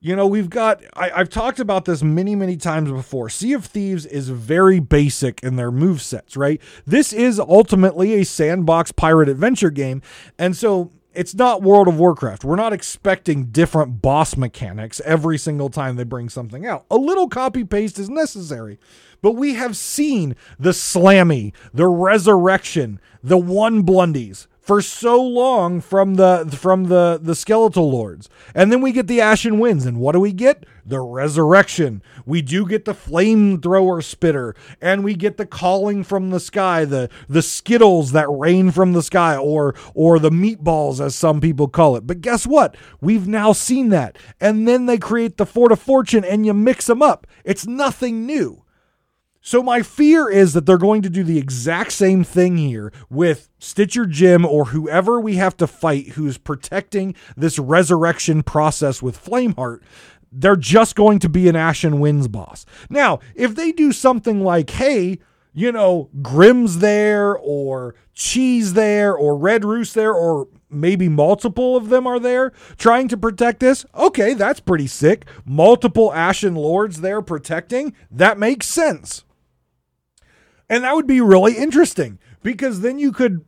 [0.00, 3.28] You know, we've got, I, have talked about this many, many times before.
[3.28, 6.62] Sea of Thieves is very basic in their move sets, right?
[6.86, 10.00] This is ultimately a sandbox pirate adventure game.
[10.38, 12.44] And so it's not World of Warcraft.
[12.44, 16.84] We're not expecting different boss mechanics every single time they bring something out.
[16.90, 18.78] A little copy paste is necessary.
[19.20, 26.16] But we have seen the Slammy, the Resurrection, the One Blundies, for so long from
[26.16, 28.28] the from the the skeletal lords.
[28.54, 30.66] And then we get the ashen winds and what do we get?
[30.84, 32.02] The resurrection.
[32.26, 37.08] We do get the flamethrower spitter and we get the calling from the sky the
[37.30, 41.96] the skittles that rain from the sky or or the meatballs as some people call
[41.96, 42.06] it.
[42.06, 42.76] But guess what?
[43.00, 44.18] We've now seen that.
[44.38, 47.26] And then they create the fort of fortune and you mix them up.
[47.42, 48.64] It's nothing new
[49.40, 53.48] so my fear is that they're going to do the exact same thing here with
[53.58, 59.80] Stitcher Jim or whoever we have to fight who's protecting this resurrection process with Flameheart.
[60.30, 62.66] They're just going to be an Ashen Winds boss.
[62.90, 65.18] Now, if they do something like, hey,
[65.54, 71.88] you know, Grimm's there or Cheese there or Red Ruth there or maybe multiple of
[71.88, 73.86] them are there trying to protect this.
[73.94, 75.24] Okay, that's pretty sick.
[75.46, 77.94] Multiple Ashen Lords there protecting.
[78.10, 79.24] That makes sense.
[80.68, 83.44] And that would be really interesting because then you could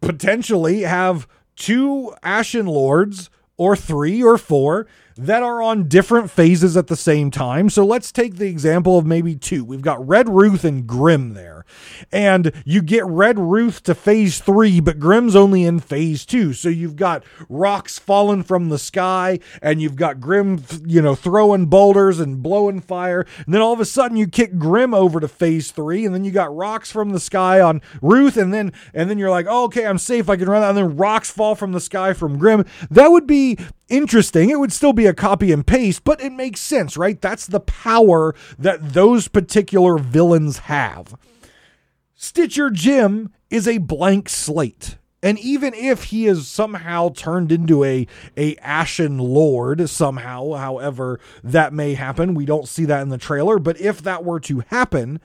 [0.00, 6.88] potentially have two Ashen Lords or three or four that are on different phases at
[6.88, 7.70] the same time.
[7.70, 9.64] So let's take the example of maybe two.
[9.64, 11.53] We've got Red Ruth and Grimm there.
[12.12, 16.52] And you get Red Ruth to phase three, but Grimm's only in phase two.
[16.52, 21.66] So you've got rocks falling from the sky, and you've got Grimm, you know, throwing
[21.66, 23.26] boulders and blowing fire.
[23.44, 26.24] And then all of a sudden you kick Grimm over to phase three, and then
[26.24, 29.64] you got rocks from the sky on Ruth, and then and then you're like, oh,
[29.64, 30.70] okay, I'm safe, I can run that.
[30.70, 32.64] And then rocks fall from the sky from Grimm.
[32.90, 34.50] That would be interesting.
[34.50, 37.20] It would still be a copy and paste, but it makes sense, right?
[37.20, 41.16] That's the power that those particular villains have.
[42.14, 44.96] Stitcher Jim is a blank slate.
[45.22, 51.72] And even if he is somehow turned into a, a Ashen Lord, somehow, however that
[51.72, 53.58] may happen, we don't see that in the trailer.
[53.58, 55.20] But if that were to happen,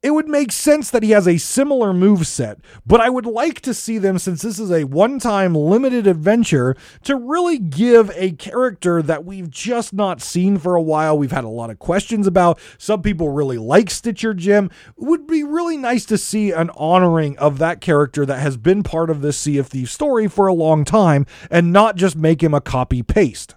[0.00, 3.60] it would make sense that he has a similar move set, but I would like
[3.62, 8.32] to see them, since this is a one time limited adventure, to really give a
[8.32, 11.18] character that we've just not seen for a while.
[11.18, 12.60] We've had a lot of questions about.
[12.78, 14.70] Some people really like Stitcher Jim.
[14.96, 18.84] It would be really nice to see an honoring of that character that has been
[18.84, 22.40] part of this Sea of Thieves story for a long time and not just make
[22.40, 23.56] him a copy paste.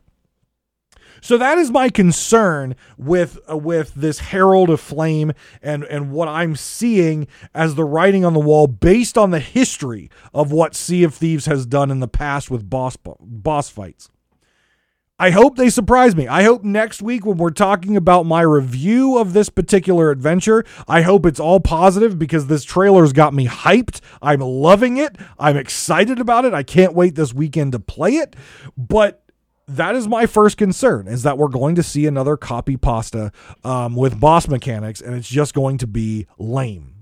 [1.21, 6.27] So that is my concern with uh, with this Herald of Flame and and what
[6.27, 11.03] I'm seeing as the writing on the wall based on the history of what Sea
[11.03, 14.09] of Thieves has done in the past with boss boss fights.
[15.21, 16.27] I hope they surprise me.
[16.27, 21.03] I hope next week when we're talking about my review of this particular adventure, I
[21.03, 24.01] hope it's all positive because this trailer's got me hyped.
[24.19, 25.15] I'm loving it.
[25.37, 26.55] I'm excited about it.
[26.55, 28.35] I can't wait this weekend to play it.
[28.75, 29.20] But
[29.75, 33.31] that is my first concern is that we're going to see another copy pasta
[33.63, 36.95] um, with boss mechanics and it's just going to be lame.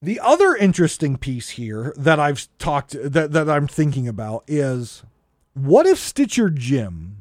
[0.00, 5.04] The other interesting piece here that i've talked that, that i'm thinking about is
[5.54, 7.18] what if stitcher jim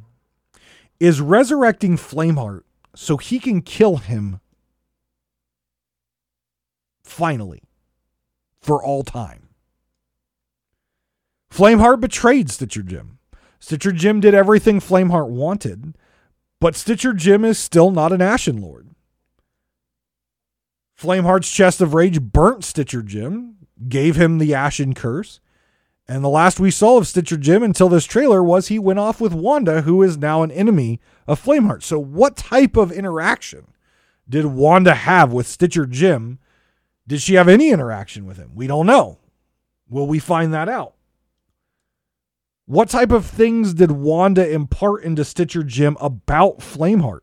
[1.00, 2.64] is resurrecting flameheart
[2.96, 4.40] so he can kill him
[7.04, 7.62] finally
[8.62, 9.51] for all time
[11.52, 13.20] Flameheart betrayed Stitcher Jim.
[13.60, 15.96] Stitcher Jim did everything Flameheart wanted,
[16.62, 18.88] but Stitcher Jim is still not an Ashen Lord.
[21.00, 23.58] Flameheart's Chest of Rage burnt Stitcher Jim,
[23.90, 25.42] gave him the Ashen Curse,
[26.08, 29.20] and the last we saw of Stitcher Jim until this trailer was he went off
[29.20, 31.84] with Wanda, who is now an enemy of Flameheart.
[31.84, 33.74] So, what type of interaction
[34.28, 36.40] did Wanda have with Stitcher Jim?
[37.08, 38.52] Did she have any interaction with him?
[38.56, 39.20] We don't know.
[39.90, 40.94] Will we find that out?
[42.66, 47.22] What type of things did Wanda impart into Stitcher Jim about Flameheart?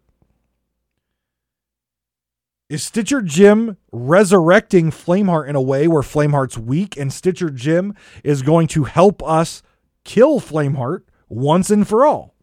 [2.69, 8.43] Is Stitcher Jim resurrecting Flameheart in a way where Flameheart's weak and Stitcher Jim is
[8.43, 9.63] going to help us
[10.05, 12.35] kill Flameheart once and for all?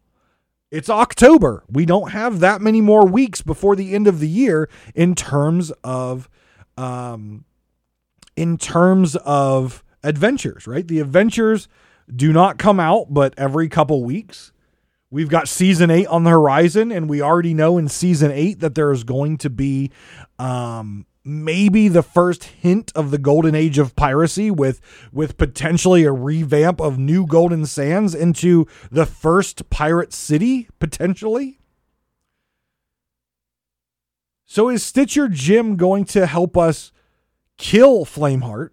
[0.72, 1.62] It's October.
[1.68, 5.70] We don't have that many more weeks before the end of the year in terms
[5.84, 6.28] of
[6.76, 7.44] um
[8.34, 10.86] in terms of adventures, right?
[10.86, 11.68] The adventures
[12.14, 14.52] do not come out but every couple weeks.
[15.10, 18.74] We've got season eight on the horizon, and we already know in season eight that
[18.74, 19.92] there is going to be
[20.38, 24.80] um, maybe the first hint of the golden age of piracy with
[25.12, 31.58] with potentially a revamp of new golden sands into the first pirate city potentially
[34.44, 36.92] so is stitcher jim going to help us
[37.58, 38.70] kill flameheart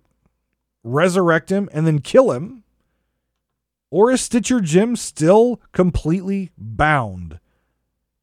[0.84, 2.63] resurrect him and then kill him
[3.94, 7.40] or is Stitcher Jim still completely bound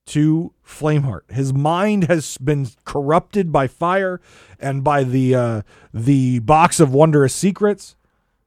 [0.07, 1.31] to Flameheart?
[1.31, 4.21] His mind has been corrupted by fire
[4.59, 5.63] and by the uh,
[5.95, 7.95] the box of wondrous secrets.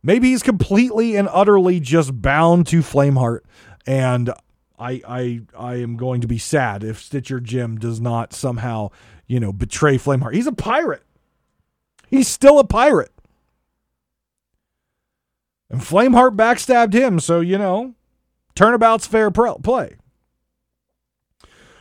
[0.04, 3.44] Maybe he's completely and utterly just bound to Flameheart,
[3.88, 4.30] and
[4.78, 8.90] I I I am going to be sad if Stitcher Jim does not somehow
[9.28, 10.34] you know betray Flameheart.
[10.34, 11.04] He's a pirate.
[12.10, 13.13] He's still a pirate.
[15.74, 17.96] And Flameheart backstabbed him, so, you know,
[18.54, 19.96] turnabout's fair play.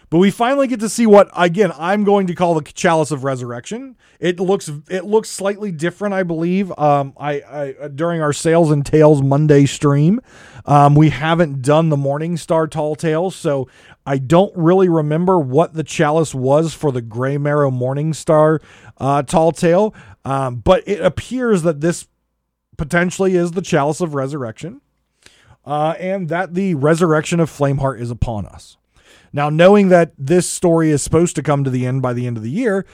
[0.08, 3.22] But we finally get to see what again I'm going to call the chalice of
[3.22, 3.96] resurrection.
[4.18, 6.72] It looks it looks slightly different, I believe.
[6.78, 10.20] Um, I, I uh, during our sales and tales Monday stream,
[10.64, 13.68] um, we haven't done the Morning Star Tall Tales, so
[14.06, 18.60] I don't really remember what the chalice was for the Gray Marrow Morning Star
[18.96, 19.94] uh, Tall Tale.
[20.24, 22.06] Um, but it appears that this
[22.76, 24.80] potentially is the chalice of resurrection,
[25.64, 28.76] uh, and that the resurrection of Flameheart is upon us.
[29.32, 32.36] Now, knowing that this story is supposed to come to the end by the end
[32.36, 32.84] of the year,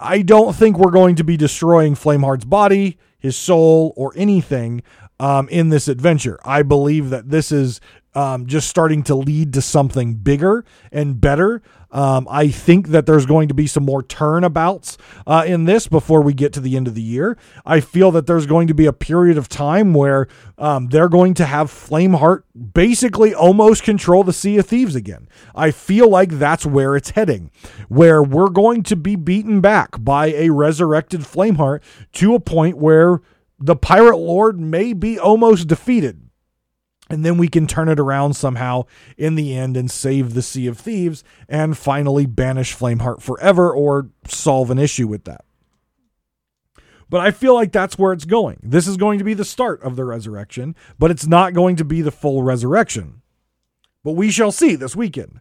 [0.00, 4.82] I don't think we're going to be destroying Flameheart's body, his soul, or anything
[5.20, 6.38] um, in this adventure.
[6.44, 7.80] I believe that this is
[8.18, 11.62] um, just starting to lead to something bigger and better.
[11.92, 16.20] Um, I think that there's going to be some more turnabouts uh, in this before
[16.20, 17.38] we get to the end of the year.
[17.64, 20.26] I feel that there's going to be a period of time where
[20.58, 22.42] um, they're going to have Flameheart
[22.74, 25.28] basically almost control the Sea of Thieves again.
[25.54, 27.52] I feel like that's where it's heading,
[27.88, 31.82] where we're going to be beaten back by a resurrected Flameheart
[32.14, 33.20] to a point where
[33.60, 36.27] the Pirate Lord may be almost defeated
[37.10, 38.84] and then we can turn it around somehow
[39.16, 44.10] in the end and save the Sea of Thieves and finally banish Flameheart forever or
[44.26, 45.44] solve an issue with that.
[47.10, 48.58] But I feel like that's where it's going.
[48.62, 51.84] This is going to be the start of the resurrection, but it's not going to
[51.84, 53.22] be the full resurrection.
[54.04, 55.40] But we shall see this weekend.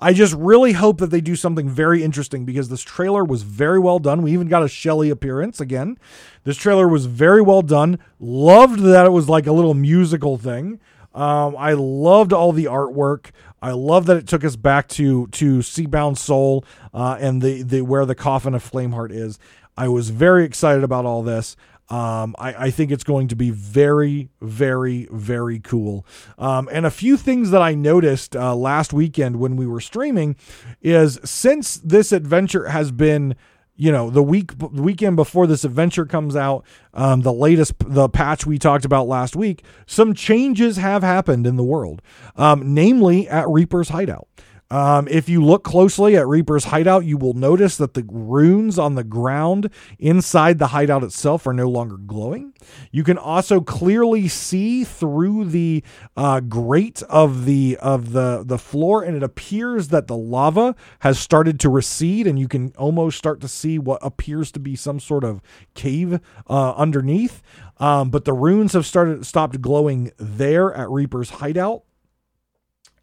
[0.00, 3.78] I just really hope that they do something very interesting because this trailer was very
[3.78, 4.22] well done.
[4.22, 5.98] We even got a Shelly appearance again.
[6.42, 8.00] This trailer was very well done.
[8.18, 10.80] Loved that it was like a little musical thing.
[11.14, 13.30] Um, I loved all the artwork.
[13.62, 17.82] I love that it took us back to to Seabound Soul uh, and the the
[17.82, 19.38] where the coffin of Flameheart is.
[19.76, 21.56] I was very excited about all this.
[21.90, 26.06] Um, I, I, think it's going to be very, very, very cool.
[26.38, 30.36] Um, and a few things that I noticed uh, last weekend when we were streaming
[30.80, 33.36] is since this adventure has been
[33.76, 38.46] you know the week weekend before this adventure comes out um, the latest the patch
[38.46, 42.00] we talked about last week some changes have happened in the world
[42.36, 44.28] um, namely at reaper's hideout
[44.74, 48.96] um, if you look closely at Reaper's hideout, you will notice that the runes on
[48.96, 52.52] the ground inside the hideout itself are no longer glowing.
[52.90, 55.84] You can also clearly see through the
[56.16, 61.20] uh, grate of the of the the floor, and it appears that the lava has
[61.20, 64.98] started to recede, and you can almost start to see what appears to be some
[64.98, 65.40] sort of
[65.74, 66.18] cave
[66.50, 67.42] uh, underneath.
[67.78, 71.84] Um, but the runes have started stopped glowing there at Reaper's hideout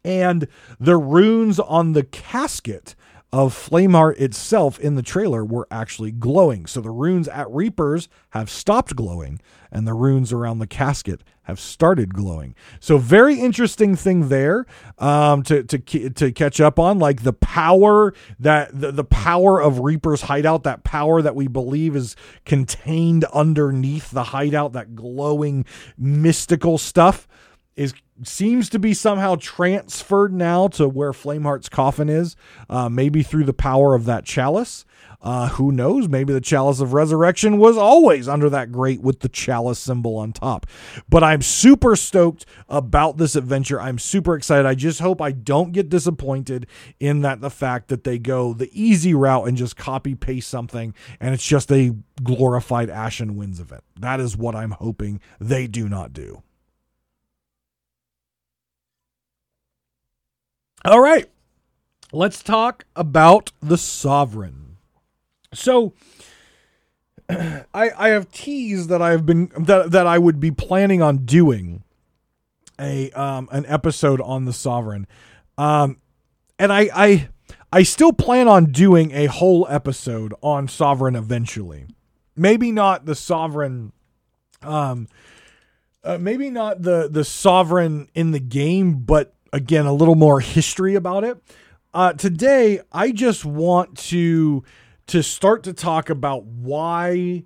[0.04, 0.48] and
[0.78, 2.94] the runes on the casket
[3.32, 6.66] of Flameheart itself in the trailer were actually glowing.
[6.66, 9.40] So the runes at Reapers have stopped glowing,
[9.70, 12.54] and the runes around the casket have started glowing.
[12.78, 14.66] So very interesting thing there
[14.98, 19.80] um, to to to catch up on, like the power that the, the power of
[19.80, 25.64] Reaper's hideout, that power that we believe is contained underneath the hideout, that glowing
[25.96, 27.26] mystical stuff
[27.76, 27.94] is
[28.24, 32.36] seems to be somehow transferred now to where Flameheart's coffin is,
[32.68, 34.84] uh, maybe through the power of that chalice.
[35.20, 36.08] Uh, who knows?
[36.08, 40.32] Maybe the chalice of resurrection was always under that grate with the chalice symbol on
[40.32, 40.66] top.
[41.08, 43.80] But I'm super stoked about this adventure.
[43.80, 44.66] I'm super excited.
[44.66, 46.66] I just hope I don't get disappointed
[46.98, 50.92] in that the fact that they go the easy route and just copy paste something
[51.20, 53.84] and it's just a glorified Ashen Winds event.
[53.98, 56.42] That is what I'm hoping they do not do.
[60.84, 61.28] All right.
[62.12, 64.78] Let's talk about the sovereign.
[65.54, 65.94] So
[67.30, 71.84] I I have teased that I've been that that I would be planning on doing
[72.80, 75.06] a um an episode on the sovereign.
[75.56, 75.98] Um
[76.58, 77.28] and I I
[77.72, 81.86] I still plan on doing a whole episode on sovereign eventually.
[82.34, 83.92] Maybe not the sovereign
[84.62, 85.06] um
[86.04, 90.94] uh, maybe not the the sovereign in the game, but again a little more history
[90.94, 91.42] about it.
[91.94, 94.64] Uh, today, I just want to
[95.08, 97.44] to start to talk about why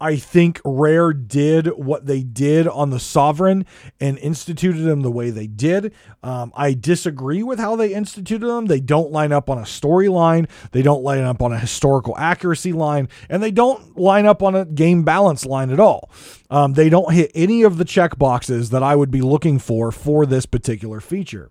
[0.00, 3.66] I think Rare did what they did on the Sovereign
[4.00, 5.92] and instituted them the way they did.
[6.22, 8.66] Um, I disagree with how they instituted them.
[8.66, 12.72] They don't line up on a storyline, they don't line up on a historical accuracy
[12.72, 16.10] line, and they don't line up on a game balance line at all.
[16.48, 19.92] Um, they don't hit any of the check boxes that I would be looking for
[19.92, 21.50] for this particular feature.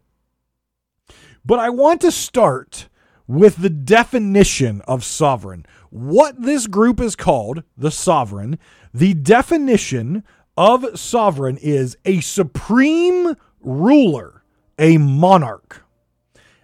[1.45, 2.88] But I want to start
[3.29, 5.63] with the definition of sovereign.
[5.91, 8.57] What this group is called, the sovereign,
[8.91, 10.23] the definition
[10.57, 14.43] of sovereign is a supreme ruler,
[14.79, 15.83] a monarch,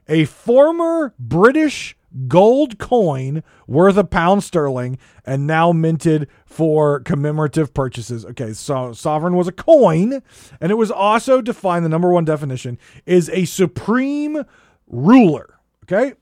[0.10, 1.96] a former British
[2.28, 8.26] gold coin worth a pound sterling and now minted for commemorative purchases.
[8.26, 10.24] Okay, so sovereign was a coin,
[10.60, 14.44] and it was also defined the number one definition is a supreme
[14.88, 15.60] ruler.
[15.84, 16.16] Okay?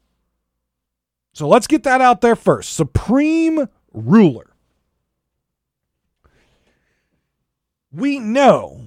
[1.34, 2.73] So let's get that out there first.
[2.73, 4.51] Supreme ruler.
[7.91, 8.81] We know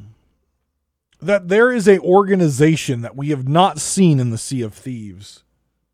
[1.20, 5.42] that there is a organization that we have not seen in the Sea of Thieves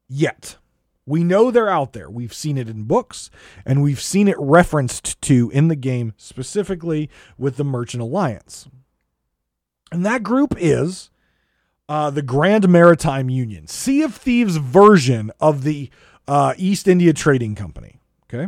[0.08, 0.56] yet.
[1.04, 2.08] We know they're out there.
[2.08, 3.30] We've seen it in books
[3.66, 8.68] and we've seen it referenced to in the game, specifically with the Merchant Alliance.
[9.90, 11.10] And that group is
[11.88, 15.90] uh, the Grand Maritime Union, Sea of Thieves version of the
[16.28, 18.00] uh, East India Trading Company.
[18.32, 18.46] Okay.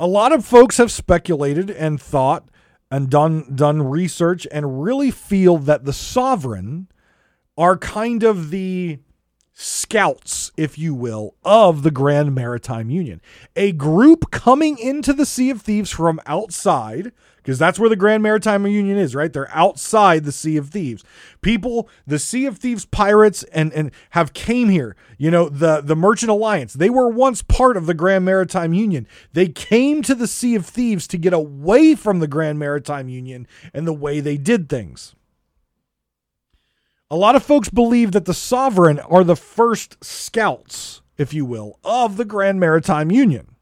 [0.00, 2.48] A lot of folks have speculated and thought
[2.90, 6.88] and done done research and really feel that the sovereign
[7.56, 9.00] are kind of the
[9.52, 13.20] scouts, if you will, of the Grand Maritime Union.
[13.56, 17.10] A group coming into the Sea of Thieves from outside,
[17.48, 19.32] because that's where the Grand Maritime Union is, right?
[19.32, 21.02] They're outside the Sea of Thieves.
[21.40, 24.96] People, the Sea of Thieves pirates and and have came here.
[25.16, 29.08] You know, the the Merchant Alliance, they were once part of the Grand Maritime Union.
[29.32, 33.46] They came to the Sea of Thieves to get away from the Grand Maritime Union
[33.72, 35.14] and the way they did things.
[37.10, 41.78] A lot of folks believe that the sovereign are the first scouts, if you will,
[41.82, 43.54] of the Grand Maritime Union.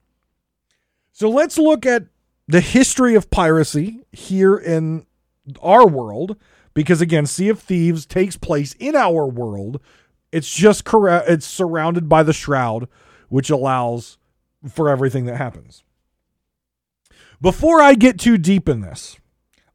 [1.12, 2.07] So let's look at
[2.49, 5.07] the history of piracy here in
[5.61, 6.36] our world,
[6.74, 9.80] because again, Sea of Thieves takes place in our world.
[10.32, 11.28] It's just correct.
[11.28, 12.88] It's surrounded by the shroud,
[13.28, 14.18] which allows
[14.68, 15.84] for everything that happens.
[17.40, 19.18] Before I get too deep in this,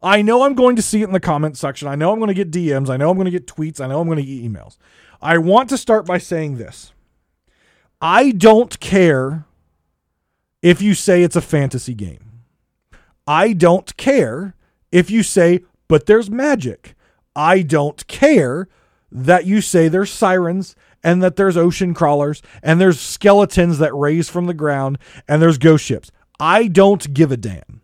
[0.01, 1.87] I know I'm going to see it in the comment section.
[1.87, 2.89] I know I'm going to get DMs.
[2.89, 3.79] I know I'm going to get tweets.
[3.79, 4.77] I know I'm going to get emails.
[5.21, 6.93] I want to start by saying this
[8.01, 9.45] I don't care
[10.61, 12.30] if you say it's a fantasy game.
[13.31, 14.55] I don't care
[14.91, 16.95] if you say, but there's magic.
[17.33, 18.67] I don't care
[19.09, 24.29] that you say there's sirens and that there's ocean crawlers and there's skeletons that raise
[24.29, 24.97] from the ground
[25.29, 26.11] and there's ghost ships.
[26.41, 27.79] I don't give a damn.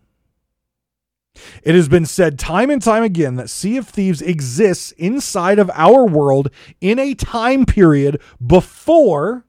[1.62, 5.70] It has been said time and time again that Sea of Thieves exists inside of
[5.72, 6.50] our world
[6.82, 9.46] in a time period before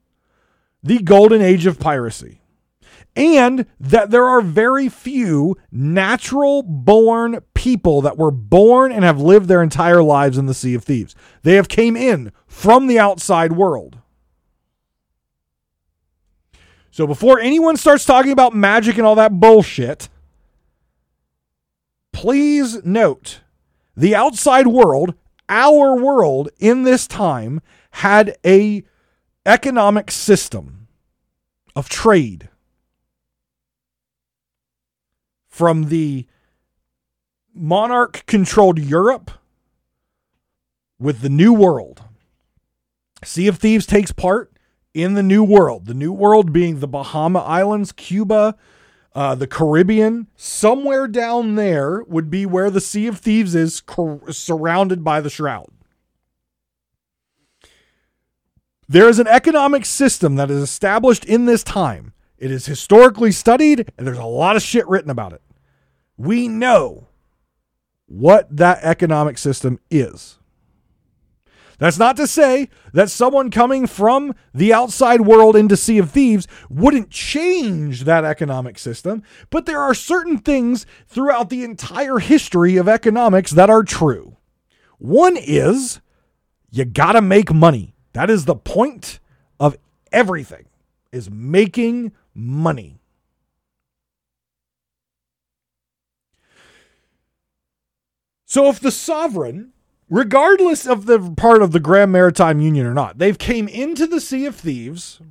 [0.82, 2.39] the golden age of piracy.
[3.20, 9.50] And that there are very few natural born people that were born and have lived
[9.50, 11.16] their entire lives in the Sea of Thieves.
[11.44, 13.98] They have came in from the outside world.
[16.92, 20.08] So before anyone starts talking about magic and all that bullshit,
[22.14, 23.42] please note
[23.98, 25.14] the outside world,
[25.50, 27.60] our world in this time
[27.92, 28.84] had a
[29.46, 30.88] economic system
[31.76, 32.48] of trade
[35.60, 36.26] from the
[37.54, 39.30] monarch controlled Europe
[40.98, 42.02] with the New World.
[43.26, 44.54] Sea of Thieves takes part
[44.94, 45.86] in the New World.
[45.86, 48.56] The New World being the Bahama Islands, Cuba,
[49.14, 50.28] uh, the Caribbean.
[50.38, 55.30] Somewhere down there would be where the Sea of Thieves is, cor- surrounded by the
[55.30, 55.74] Shroud.
[58.88, 62.14] There is an economic system that is established in this time.
[62.38, 65.42] It is historically studied, and there's a lot of shit written about it.
[66.20, 67.08] We know
[68.06, 70.38] what that economic system is.
[71.78, 76.46] That's not to say that someone coming from the outside world into Sea of Thieves
[76.70, 82.90] wouldn't change that economic system, but there are certain things throughout the entire history of
[82.90, 84.36] economics that are true.
[84.98, 86.02] One is
[86.70, 87.96] you got to make money.
[88.12, 89.22] That is the point
[89.58, 89.78] of
[90.12, 90.66] everything
[91.14, 92.99] is making money.
[98.50, 99.74] So if the sovereign,
[100.10, 104.20] regardless of the part of the Grand Maritime Union or not, they've came into the
[104.20, 105.22] Sea of Thieves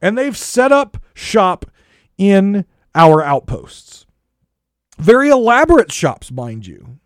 [0.00, 1.66] and they've set up shop
[2.16, 4.06] in our outposts.
[4.96, 7.00] Very elaborate shops, mind you.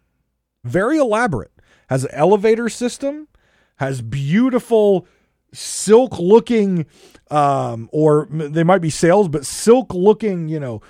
[0.63, 1.53] Very elaborate.
[1.89, 3.29] Has an elevator system,
[3.77, 5.07] has beautiful
[5.55, 6.85] silk looking
[7.31, 10.83] um or they might be sails but silk looking, you know,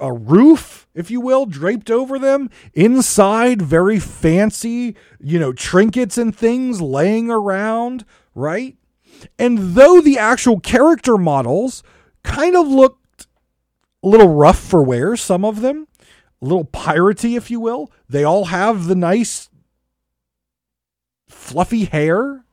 [0.00, 2.50] a roof, if you will, draped over them.
[2.74, 8.04] Inside, very fancy, you know, trinkets and things laying around,
[8.34, 8.76] right?
[9.38, 11.82] And though the actual character models
[12.22, 13.26] kind of looked
[14.02, 15.88] a little rough for wear, some of them,
[16.40, 19.48] a little piratey, if you will, they all have the nice
[21.28, 22.44] fluffy hair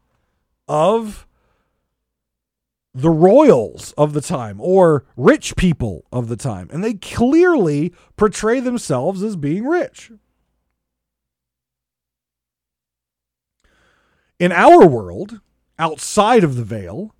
[0.67, 1.24] of
[2.95, 6.69] the royals of the time or rich people of the time.
[6.71, 10.11] And they clearly portray themselves as being rich.
[14.39, 15.41] In our world,
[15.77, 17.13] outside of the veil,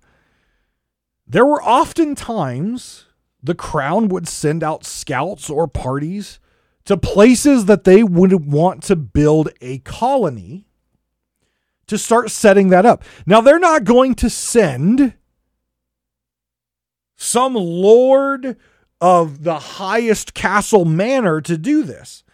[1.26, 3.04] there were often times
[3.42, 6.40] the crown would send out scouts or parties
[6.86, 10.66] to places that they would want to build a colony
[11.86, 13.04] to start setting that up.
[13.26, 15.14] Now, they're not going to send
[17.16, 18.56] some lord
[19.00, 22.24] of the highest castle manor to do this.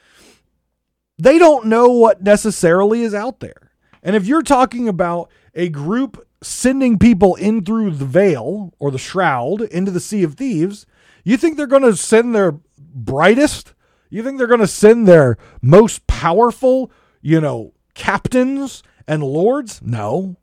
[1.19, 3.73] They don't know what necessarily is out there.
[4.03, 8.99] And if you're talking about a group sending people in through the veil or the
[8.99, 10.87] shroud into the Sea of Thieves,
[11.25, 13.75] you think they're going to send their brightest?
[14.11, 19.81] You think they're going to send their most powerful, you know, captains and lords?
[19.83, 20.37] No.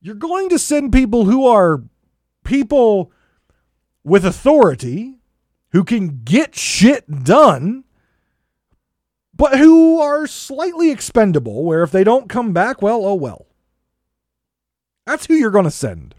[0.00, 1.82] You're going to send people who are
[2.44, 3.12] people
[4.04, 5.16] with authority
[5.72, 7.84] who can get shit done,
[9.34, 13.46] but who are slightly expendable, where if they don't come back, well, oh well.
[15.06, 16.14] That's who you're going to send.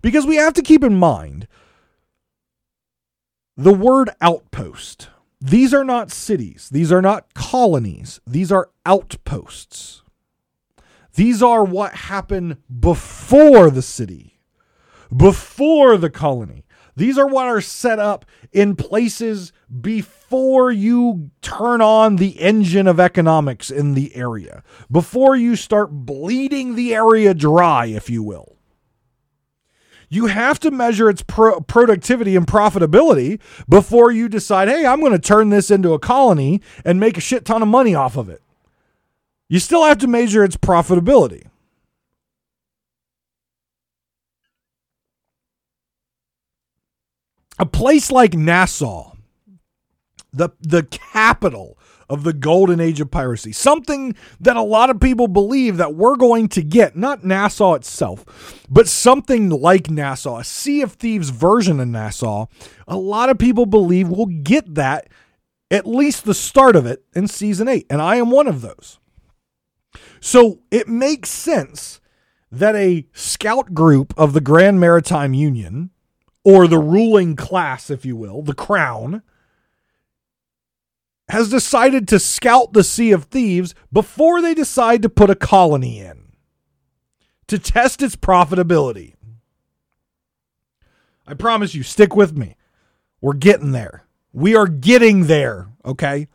[0.00, 1.46] Because we have to keep in mind
[3.56, 5.08] the word outpost.
[5.40, 6.68] These are not cities.
[6.70, 8.20] These are not colonies.
[8.26, 10.02] These are outposts.
[11.14, 14.31] These are what happened before the city
[15.14, 16.64] before the colony.
[16.94, 23.00] These are what are set up in places before you turn on the engine of
[23.00, 28.56] economics in the area, before you start bleeding the area dry, if you will.
[30.10, 35.12] You have to measure its pro- productivity and profitability before you decide, hey, I'm going
[35.12, 38.28] to turn this into a colony and make a shit ton of money off of
[38.28, 38.42] it.
[39.48, 41.46] You still have to measure its profitability.
[47.62, 49.12] A place like Nassau,
[50.32, 55.28] the the capital of the golden age of piracy, something that a lot of people
[55.28, 60.82] believe that we're going to get, not Nassau itself, but something like Nassau, a Sea
[60.82, 62.46] of Thieves version of Nassau.
[62.88, 65.08] A lot of people believe we'll get that
[65.70, 68.98] at least the start of it in season 8, and I am one of those.
[70.20, 72.00] So, it makes sense
[72.50, 75.90] that a scout group of the Grand Maritime Union
[76.44, 79.22] or the ruling class, if you will, the crown,
[81.28, 86.00] has decided to scout the Sea of Thieves before they decide to put a colony
[86.00, 86.32] in
[87.46, 89.14] to test its profitability.
[91.26, 92.56] I promise you, stick with me.
[93.20, 94.04] We're getting there.
[94.32, 96.28] We are getting there, okay?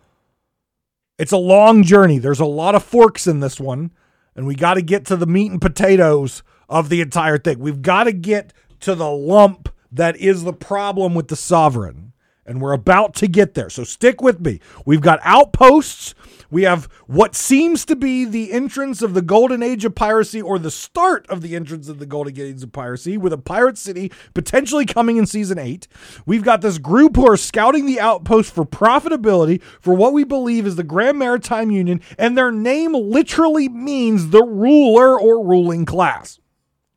[1.20, 2.20] It's a long journey.
[2.20, 3.92] There's a lot of forks in this one,
[4.36, 7.60] and we got to get to the meat and potatoes of the entire thing.
[7.60, 12.14] We've got to get to the lump that is the problem with the sovereign.
[12.46, 13.70] And we're about to get there.
[13.70, 14.62] So stick with me.
[14.86, 16.16] We've got outposts.
[16.50, 20.58] We have what seems to be the entrance of the golden age of piracy or
[20.58, 24.14] the start of the entrance of the golden age of piracy with a pirate city
[24.34, 25.90] potentially coming in season 8.
[26.26, 30.66] We've got this group who are scouting the outpost for profitability for what we believe
[30.66, 36.40] is the Grand Maritime Union and their name literally means the ruler or ruling class.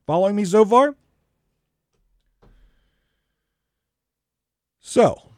[0.07, 0.95] Following me so far?
[4.81, 5.31] So,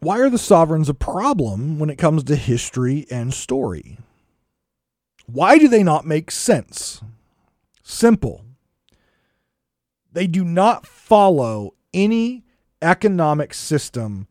[0.00, 3.98] why are the sovereigns a problem when it comes to history and story?
[5.26, 7.02] Why do they not make sense?
[7.82, 8.44] Simple.
[10.12, 12.44] They do not follow any
[12.80, 14.28] economic system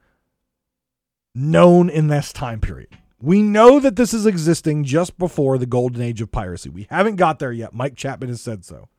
[1.36, 2.90] known in this time period.
[3.20, 6.70] We know that this is existing just before the golden age of piracy.
[6.70, 7.74] We haven't got there yet.
[7.74, 8.90] Mike Chapman has said so.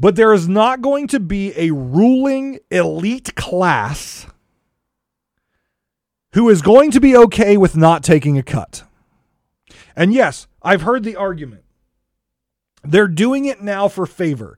[0.00, 4.26] But there is not going to be a ruling elite class
[6.32, 8.82] who is going to be okay with not taking a cut.
[9.94, 11.64] And yes, I've heard the argument.
[12.82, 14.56] They're doing it now for favor.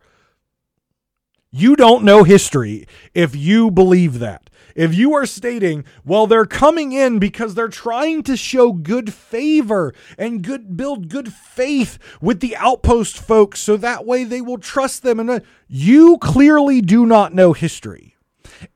[1.50, 4.41] You don't know history if you believe that.
[4.74, 9.94] If you are stating, well, they're coming in because they're trying to show good favor
[10.18, 15.02] and good build good faith with the outpost folks so that way they will trust
[15.02, 18.16] them and uh, you clearly do not know history.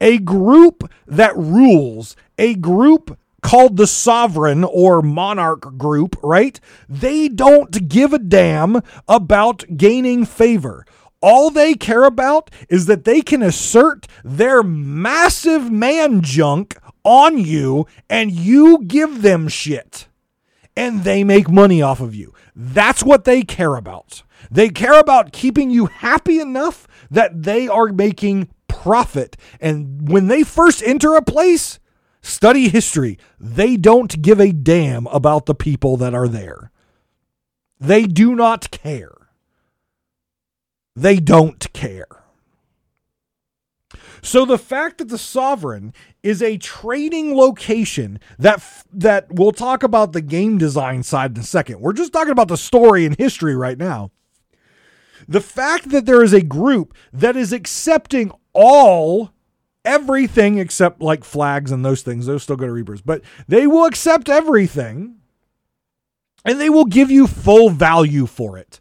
[0.00, 6.58] A group that rules, a group called the sovereign or monarch group, right?
[6.88, 10.84] They don't give a damn about gaining favor.
[11.26, 17.88] All they care about is that they can assert their massive man junk on you
[18.08, 20.06] and you give them shit.
[20.76, 22.32] And they make money off of you.
[22.54, 24.22] That's what they care about.
[24.52, 29.36] They care about keeping you happy enough that they are making profit.
[29.60, 31.80] And when they first enter a place,
[32.22, 36.70] study history, they don't give a damn about the people that are there.
[37.80, 39.25] They do not care.
[40.96, 42.06] They don't care.
[44.22, 45.92] So the fact that the sovereign
[46.22, 51.44] is a trading location that that we'll talk about the game design side in a
[51.44, 51.80] second.
[51.80, 54.10] We're just talking about the story and history right now.
[55.28, 59.30] The fact that there is a group that is accepting all
[59.84, 63.84] everything except like flags and those things, those still go to Reapers, but they will
[63.84, 65.18] accept everything
[66.44, 68.80] and they will give you full value for it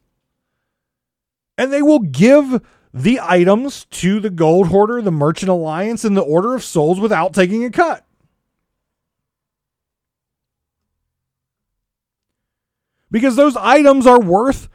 [1.57, 2.61] and they will give
[2.93, 7.33] the items to the Gold Hoarder, the Merchant Alliance, and the Order of Souls without
[7.33, 8.05] taking a cut.
[13.11, 14.69] Because those items are worth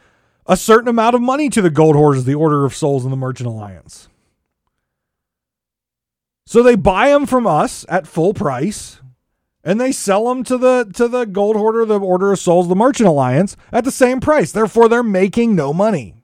[0.47, 3.17] a certain amount of money to the Gold Hoarders, the Order of Souls, and the
[3.17, 4.09] Merchant Alliance.
[6.47, 9.01] So they buy them from us at full price
[9.63, 12.75] and they sell them to the to the Gold Hoarder, the Order of Souls, the
[12.75, 14.53] Merchant Alliance at the same price.
[14.53, 16.20] Therefore, they're making no money.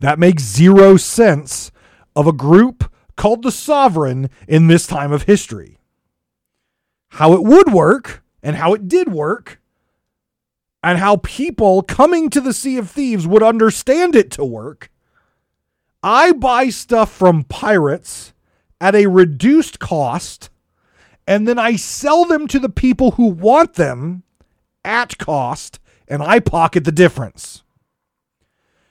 [0.00, 1.70] That makes zero sense
[2.14, 5.78] of a group called the Sovereign in this time of history.
[7.10, 9.60] How it would work and how it did work,
[10.82, 14.90] and how people coming to the Sea of Thieves would understand it to work.
[16.02, 18.32] I buy stuff from pirates
[18.80, 20.50] at a reduced cost,
[21.26, 24.22] and then I sell them to the people who want them
[24.84, 27.64] at cost, and I pocket the difference.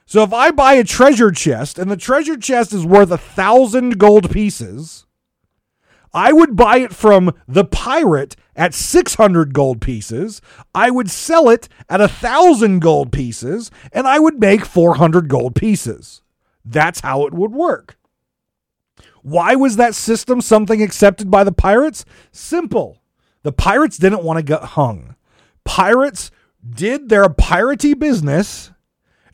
[0.08, 3.98] So if I buy a treasure chest and the treasure chest is worth a thousand
[3.98, 5.04] gold pieces,
[6.14, 10.40] I would buy it from the pirate at 600 gold pieces.
[10.74, 15.54] I would sell it at a thousand gold pieces and I would make 400 gold
[15.54, 16.22] pieces.
[16.64, 17.98] That's how it would work.
[19.20, 22.06] Why was that system something accepted by the pirates?
[22.32, 23.02] Simple.
[23.42, 25.16] The pirates didn't want to get hung.
[25.64, 26.30] Pirates
[26.66, 28.70] did their piratey business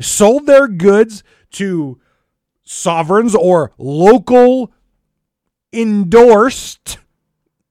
[0.00, 1.22] sold their goods
[1.52, 2.00] to
[2.64, 4.72] sovereigns or local
[5.72, 6.98] endorsed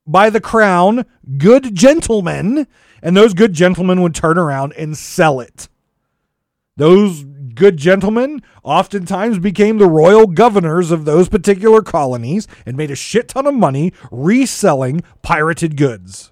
[0.05, 1.05] by the crown
[1.37, 2.67] good gentlemen,
[3.01, 5.69] and those good gentlemen would turn around and sell it.
[6.75, 12.95] Those good gentlemen oftentimes became the royal governors of those particular colonies and made a
[12.95, 16.31] shit ton of money reselling pirated goods.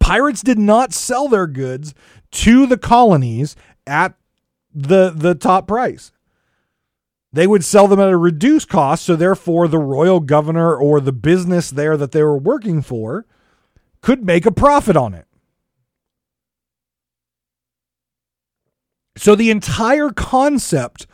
[0.00, 1.94] Pirates did not sell their goods
[2.30, 3.54] to the colonies
[3.86, 4.14] at
[4.74, 6.12] the the top price.
[7.32, 9.04] they would sell them at a reduced cost.
[9.04, 13.26] So, therefore, the royal governor or the business there that they were working for
[14.00, 15.26] could make a profit on it.
[19.16, 21.06] So, the entire concept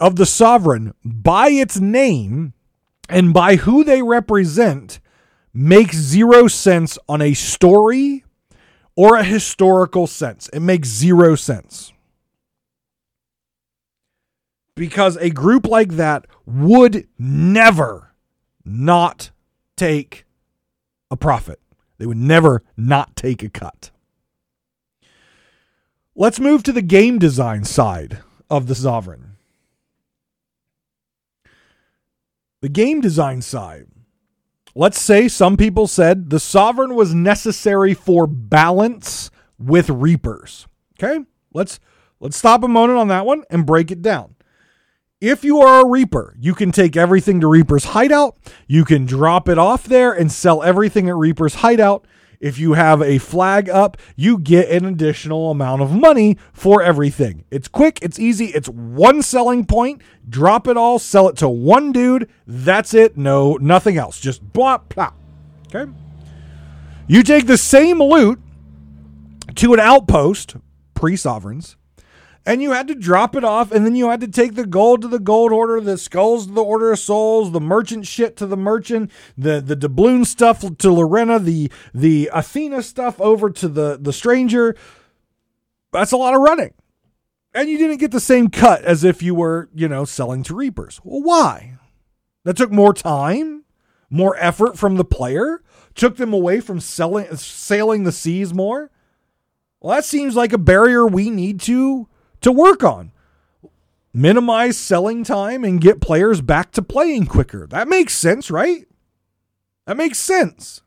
[0.00, 2.54] of the sovereign, by its name
[3.08, 5.00] and by who they represent,
[5.54, 8.24] makes zero sense on a story
[8.96, 10.48] or a historical sense.
[10.52, 11.92] It makes zero sense
[14.74, 18.14] because a group like that would never
[18.64, 19.30] not
[19.76, 20.24] take
[21.10, 21.60] a profit.
[21.98, 23.90] They would never not take a cut.
[26.14, 28.18] Let's move to the game design side
[28.50, 29.36] of the Sovereign.
[32.60, 33.86] The game design side.
[34.74, 40.66] Let's say some people said the Sovereign was necessary for balance with Reapers.
[40.98, 41.24] Okay?
[41.52, 41.80] Let's
[42.20, 44.31] let's stop a moment on that one and break it down.
[45.22, 48.36] If you are a Reaper, you can take everything to Reaper's hideout.
[48.66, 52.04] You can drop it off there and sell everything at Reaper's hideout.
[52.40, 57.44] If you have a flag up, you get an additional amount of money for everything.
[57.52, 60.02] It's quick, it's easy, it's one selling point.
[60.28, 62.28] Drop it all, sell it to one dude.
[62.44, 63.16] That's it.
[63.16, 64.18] No, nothing else.
[64.18, 65.12] Just blah, blah.
[65.72, 65.88] Okay.
[67.06, 68.40] You take the same loot
[69.54, 70.56] to an outpost,
[70.94, 71.76] pre sovereigns,
[72.44, 75.02] and you had to drop it off, and then you had to take the gold
[75.02, 78.46] to the gold hoarder, the skulls to the order of souls, the merchant shit to
[78.46, 83.98] the merchant, the the doubloon stuff to Larinna, the the Athena stuff over to the
[84.00, 84.74] the stranger.
[85.92, 86.74] That's a lot of running.
[87.54, 90.54] And you didn't get the same cut as if you were, you know, selling to
[90.54, 91.00] reapers.
[91.04, 91.76] Well, why?
[92.44, 93.64] That took more time,
[94.08, 95.62] more effort from the player,
[95.94, 98.90] took them away from selling sailing the seas more.
[99.80, 102.08] Well, that seems like a barrier we need to
[102.42, 103.12] to work on.
[104.14, 107.66] Minimize selling time and get players back to playing quicker.
[107.66, 108.86] That makes sense, right?
[109.86, 110.82] That makes sense.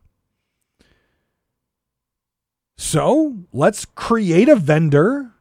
[2.78, 5.32] So let's create a vendor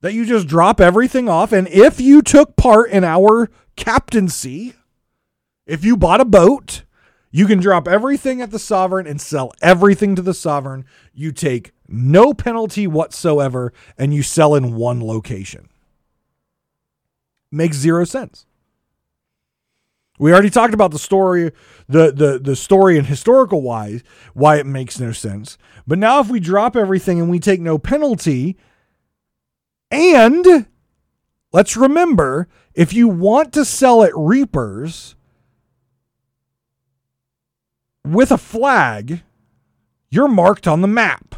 [0.00, 1.52] that you just drop everything off.
[1.52, 4.74] And if you took part in our captaincy,
[5.66, 6.84] if you bought a boat,
[7.30, 10.86] you can drop everything at the sovereign and sell everything to the sovereign.
[11.12, 15.68] You take no penalty whatsoever, and you sell in one location.
[17.50, 18.46] Makes zero sense.
[20.18, 21.52] We already talked about the story,
[21.88, 24.02] the the the story and historical wise
[24.34, 25.58] why it makes no sense.
[25.86, 28.56] But now if we drop everything and we take no penalty,
[29.90, 30.66] and
[31.52, 35.16] let's remember, if you want to sell at Reapers
[38.04, 39.22] with a flag,
[40.10, 41.34] you're marked on the map.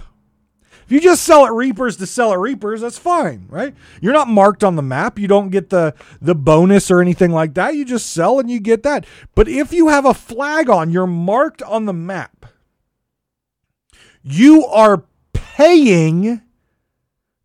[0.89, 3.75] If you just sell at Reapers to sell at Reapers, that's fine, right?
[4.01, 5.19] You're not marked on the map.
[5.19, 7.75] You don't get the the bonus or anything like that.
[7.75, 9.05] You just sell and you get that.
[9.35, 12.47] But if you have a flag on, you're marked on the map.
[14.23, 16.41] You are paying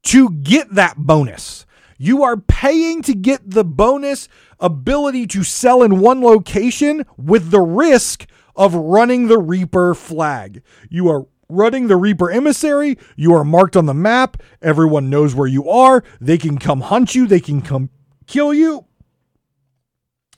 [0.03, 1.65] to get that bonus.
[1.97, 7.59] You are paying to get the bonus ability to sell in one location with the
[7.59, 8.25] risk
[8.55, 10.61] of running the Reaper flag.
[10.89, 12.97] You are running the Reaper emissary.
[13.15, 14.41] You are marked on the map.
[14.61, 16.03] Everyone knows where you are.
[16.19, 17.89] They can come hunt you, they can come
[18.27, 18.85] kill you.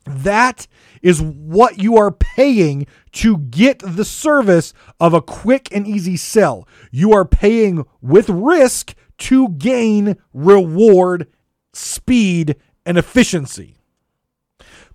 [0.06, 0.68] That
[1.02, 6.68] is what you are paying to get the service of a quick and easy sell.
[6.92, 11.28] You are paying with risk to gain reward,
[11.74, 12.56] speed,
[12.86, 13.76] and efficiency.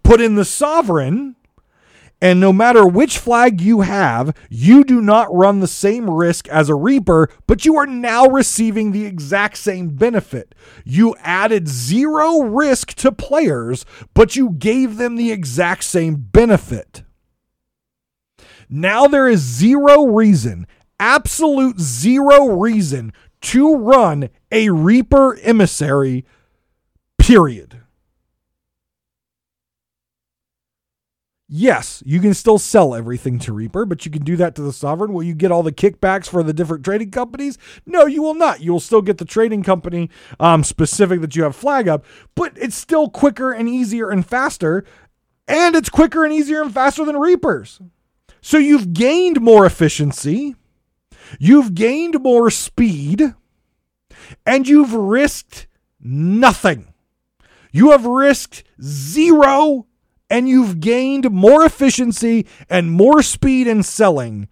[0.02, 1.36] Put in the sovereign
[2.20, 6.68] and no matter which flag you have, you do not run the same risk as
[6.68, 10.54] a Reaper, but you are now receiving the exact same benefit.
[10.84, 17.04] You added zero risk to players, but you gave them the exact same benefit.
[18.68, 20.66] Now there is zero reason,
[20.98, 26.26] absolute zero reason to run a Reaper emissary,
[27.18, 27.79] period.
[31.52, 34.72] Yes, you can still sell everything to Reaper, but you can do that to the
[34.72, 35.12] Sovereign.
[35.12, 37.58] Will you get all the kickbacks for the different trading companies?
[37.84, 38.60] No, you will not.
[38.60, 42.04] You will still get the trading company um, specific that you have flag up,
[42.36, 44.84] but it's still quicker and easier and faster,
[45.48, 47.80] and it's quicker and easier and faster than Reapers.
[48.40, 50.54] So you've gained more efficiency,
[51.40, 53.34] you've gained more speed,
[54.46, 55.66] and you've risked
[56.00, 56.94] nothing.
[57.72, 59.88] You have risked zero
[60.30, 64.48] and you've gained more efficiency and more speed in selling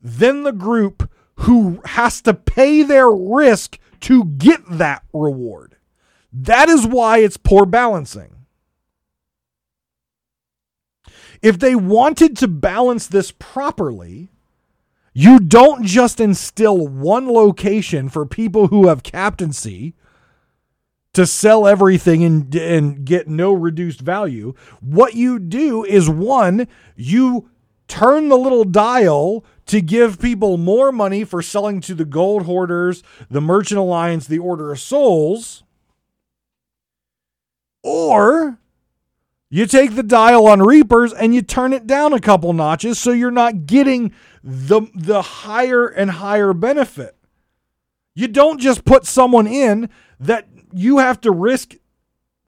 [0.00, 5.76] than the group who has to pay their risk to get that reward.
[6.32, 8.38] That is why it's poor balancing.
[11.42, 14.28] if they wanted to balance this properly,
[15.12, 19.94] you don't just instill one location for people who have captaincy
[21.18, 24.54] to sell everything and, and get no reduced value.
[24.80, 27.50] What you do is one, you
[27.88, 33.02] turn the little dial to give people more money for selling to the gold hoarders,
[33.28, 35.64] the merchant alliance, the order of souls.
[37.82, 38.60] Or
[39.50, 43.10] you take the dial on reapers and you turn it down a couple notches so
[43.10, 44.12] you're not getting
[44.44, 47.16] the the higher and higher benefit.
[48.14, 49.90] You don't just put someone in
[50.20, 51.74] that you have to risk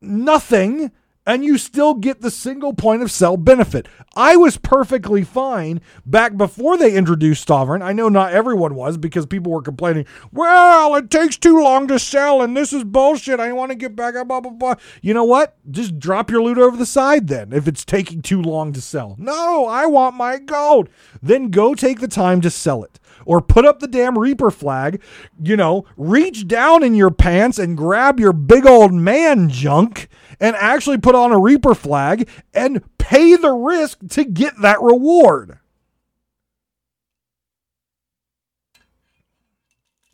[0.01, 0.91] nothing
[1.27, 3.87] and you still get the single point of sell benefit.
[4.17, 7.83] I was perfectly fine back before they introduced Sovereign.
[7.83, 11.99] I know not everyone was because people were complaining, well, it takes too long to
[11.99, 13.39] sell and this is bullshit.
[13.39, 14.75] I want to get back, blah, blah, blah.
[15.03, 15.57] You know what?
[15.71, 19.15] Just drop your loot over the side then if it's taking too long to sell.
[19.19, 20.89] No, I want my gold.
[21.23, 25.03] Then go take the time to sell it or put up the damn Reaper flag,
[25.43, 30.09] you know, reach down in your pants and grab your big old man junk
[30.39, 35.59] and actually put on a Reaper flag and pay the risk to get that reward.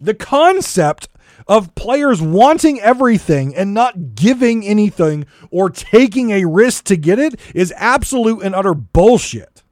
[0.00, 1.08] The concept
[1.48, 7.38] of players wanting everything and not giving anything or taking a risk to get it
[7.54, 9.62] is absolute and utter bullshit.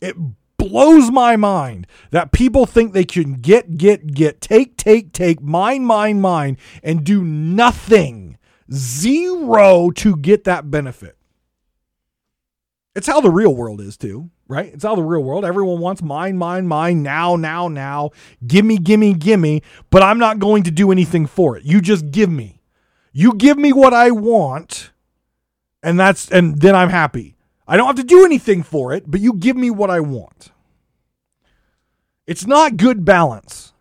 [0.00, 0.16] It
[0.58, 5.84] blows my mind that people think they can get, get, get, take, take, take, mine,
[5.84, 8.38] mine, mine, and do nothing
[8.72, 11.16] Zero to get that benefit.
[12.94, 14.72] It's how the real world is too, right?
[14.74, 15.44] It's how the real world.
[15.44, 18.10] Everyone wants mine, mine, mine, now, now, now.
[18.46, 19.62] Gimme, gimme, gimme.
[19.90, 21.64] But I'm not going to do anything for it.
[21.64, 22.60] You just give me.
[23.12, 24.90] You give me what I want,
[25.82, 27.37] and that's and then I'm happy.
[27.68, 30.50] I don't have to do anything for it, but you give me what I want.
[32.26, 33.74] It's not good balance.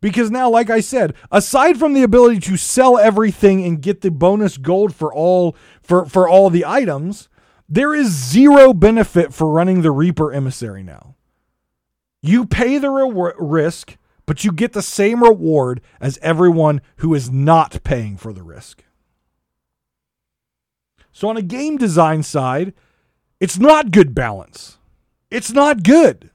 [0.00, 4.10] Because now, like I said, aside from the ability to sell everything and get the
[4.10, 7.28] bonus gold for all for, for all the items,
[7.68, 11.16] there is zero benefit for running the Reaper Emissary now.
[12.22, 17.30] You pay the re- risk, but you get the same reward as everyone who is
[17.30, 18.84] not paying for the risk.
[21.12, 22.72] So, on a game design side,
[23.40, 24.78] it's not good balance.
[25.30, 26.30] It's not good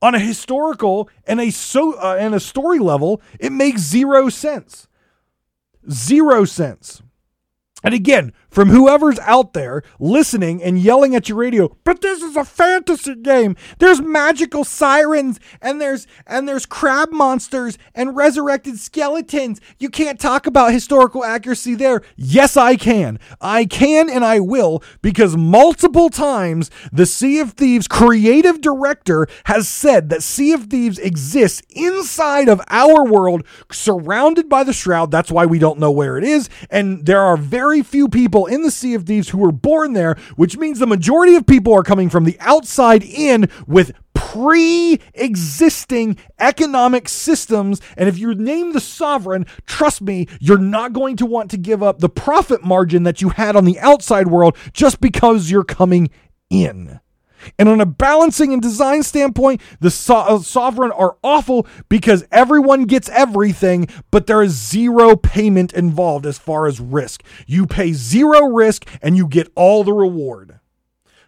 [0.00, 4.86] on a historical and a so uh, and a story level, it makes zero sense.
[5.90, 7.02] Zero sense.
[7.82, 12.36] And again, from whoever's out there listening and yelling at your radio, but this is
[12.36, 13.56] a fantasy game.
[13.78, 19.60] There's magical sirens and there's and there's crab monsters and resurrected skeletons.
[19.78, 22.02] You can't talk about historical accuracy there.
[22.16, 23.18] Yes, I can.
[23.40, 29.68] I can and I will because multiple times the Sea of Thieves creative director has
[29.68, 35.10] said that Sea of Thieves exists inside of our world surrounded by the shroud.
[35.10, 38.62] That's why we don't know where it is and there are very few people in
[38.62, 41.82] the Sea of Thieves who were born there, which means the majority of people are
[41.82, 47.80] coming from the outside in with pre existing economic systems.
[47.96, 51.82] And if you name the sovereign, trust me, you're not going to want to give
[51.82, 56.10] up the profit margin that you had on the outside world just because you're coming
[56.50, 57.00] in.
[57.58, 62.84] And on a balancing and design standpoint, the so- uh, Sovereign are awful because everyone
[62.84, 67.22] gets everything, but there is zero payment involved as far as risk.
[67.46, 70.60] You pay zero risk and you get all the reward.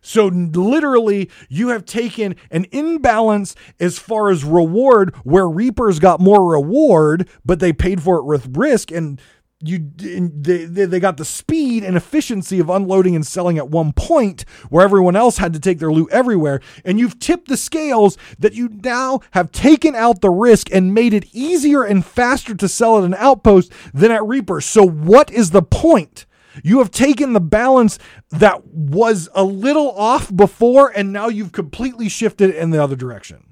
[0.03, 6.53] So literally, you have taken an imbalance as far as reward, where Reapers got more
[6.53, 9.21] reward, but they paid for it with risk, and
[9.63, 14.45] you they, they got the speed and efficiency of unloading and selling at one point
[14.71, 16.61] where everyone else had to take their loot everywhere.
[16.85, 21.13] And you've tipped the scales that you now have taken out the risk and made
[21.13, 24.63] it easier and faster to sell at an outpost than at reaper.
[24.63, 26.25] So what is the point?
[26.65, 27.99] You have taken the balance
[28.31, 33.45] that was a little off before and now you've completely shifted in the other direction.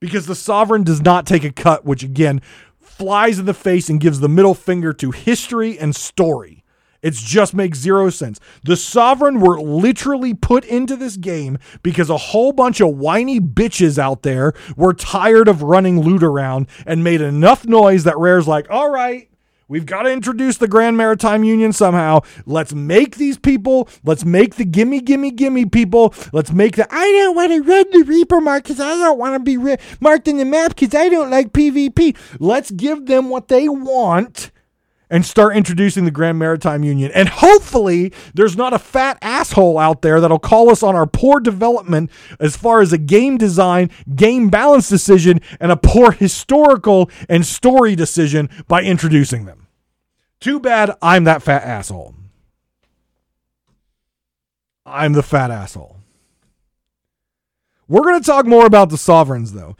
[0.00, 2.42] Because the sovereign does not take a cut which again
[2.96, 6.64] flies in the face and gives the middle finger to history and story.
[7.02, 8.40] It just makes zero sense.
[8.62, 13.98] The Sovereign were literally put into this game because a whole bunch of whiny bitches
[13.98, 18.70] out there were tired of running loot around and made enough noise that Rare's like,
[18.70, 19.28] all right,
[19.66, 22.20] We've got to introduce the Grand Maritime Union somehow.
[22.44, 27.10] Let's make these people, let's make the gimme, gimme, gimme people, let's make the I
[27.12, 30.28] don't want to run the Reaper mark because I don't want to be re- marked
[30.28, 32.14] in the map because I don't like PvP.
[32.38, 34.50] Let's give them what they want
[35.10, 37.10] and start introducing the Grand Maritime Union.
[37.14, 41.40] And hopefully, there's not a fat asshole out there that'll call us on our poor
[41.40, 47.44] development as far as a game design, game balance decision, and a poor historical and
[47.46, 49.66] story decision by introducing them.
[50.40, 52.14] Too bad I'm that fat asshole.
[54.86, 55.96] I'm the fat asshole.
[57.88, 59.76] We're going to talk more about the sovereigns, though.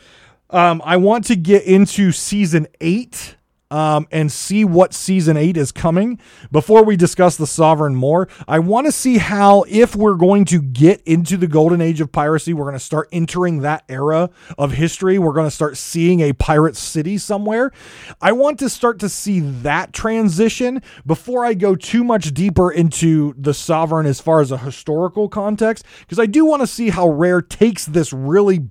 [0.51, 3.37] Um, I want to get into season eight
[3.75, 6.21] um, and see what season eight is coming.
[6.53, 10.63] Before we discuss the Sovereign more, I want to see how, if we're going to
[10.63, 14.75] get into the golden age of piracy, we're going to start entering that era of
[14.75, 15.19] history.
[15.19, 17.73] We're going to start seeing a pirate city somewhere.
[18.21, 23.35] I want to start to see that transition before I go too much deeper into
[23.37, 27.09] the Sovereign as far as a historical context, because I do want to see how
[27.09, 28.69] Rare takes this really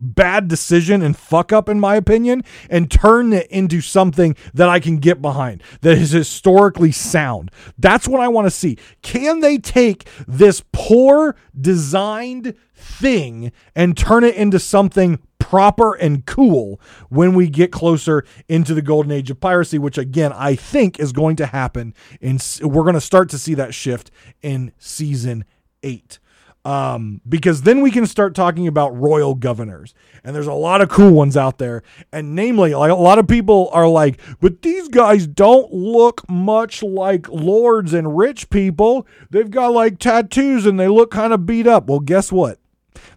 [0.00, 4.80] bad decision and fuck up, in my opinion, and turn it into something that I
[4.80, 7.50] can get behind that is historically sound.
[7.78, 8.76] That's what I want to see.
[9.02, 16.80] Can they take this poor designed thing and turn it into something proper and cool
[17.10, 21.12] when we get closer into the golden age of piracy which again I think is
[21.12, 24.10] going to happen and we're going to start to see that shift
[24.42, 25.44] in season
[25.82, 26.18] 8
[26.64, 29.94] um, because then we can start talking about royal governors.
[30.22, 31.82] And there's a lot of cool ones out there.
[32.12, 36.82] And namely, like a lot of people are like, but these guys don't look much
[36.82, 39.06] like lords and rich people.
[39.30, 41.86] They've got like tattoos and they look kind of beat up.
[41.88, 42.58] Well, guess what?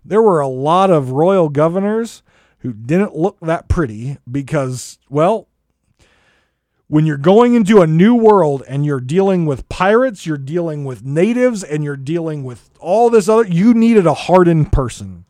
[0.04, 2.24] There were a lot of royal governors
[2.60, 5.48] who didn't look that pretty because, well,
[6.88, 11.04] when you're going into a new world and you're dealing with pirates, you're dealing with
[11.04, 15.26] natives, and you're dealing with all this other, you needed a hardened person.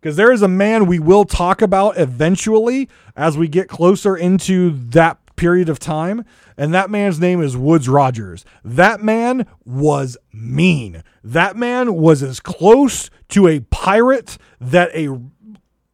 [0.00, 4.70] Because there is a man we will talk about eventually as we get closer into
[4.90, 6.24] that period of time.
[6.56, 8.44] And that man's name is Woodes Rogers.
[8.64, 11.02] That man was mean.
[11.24, 15.20] That man was as close to a pirate that a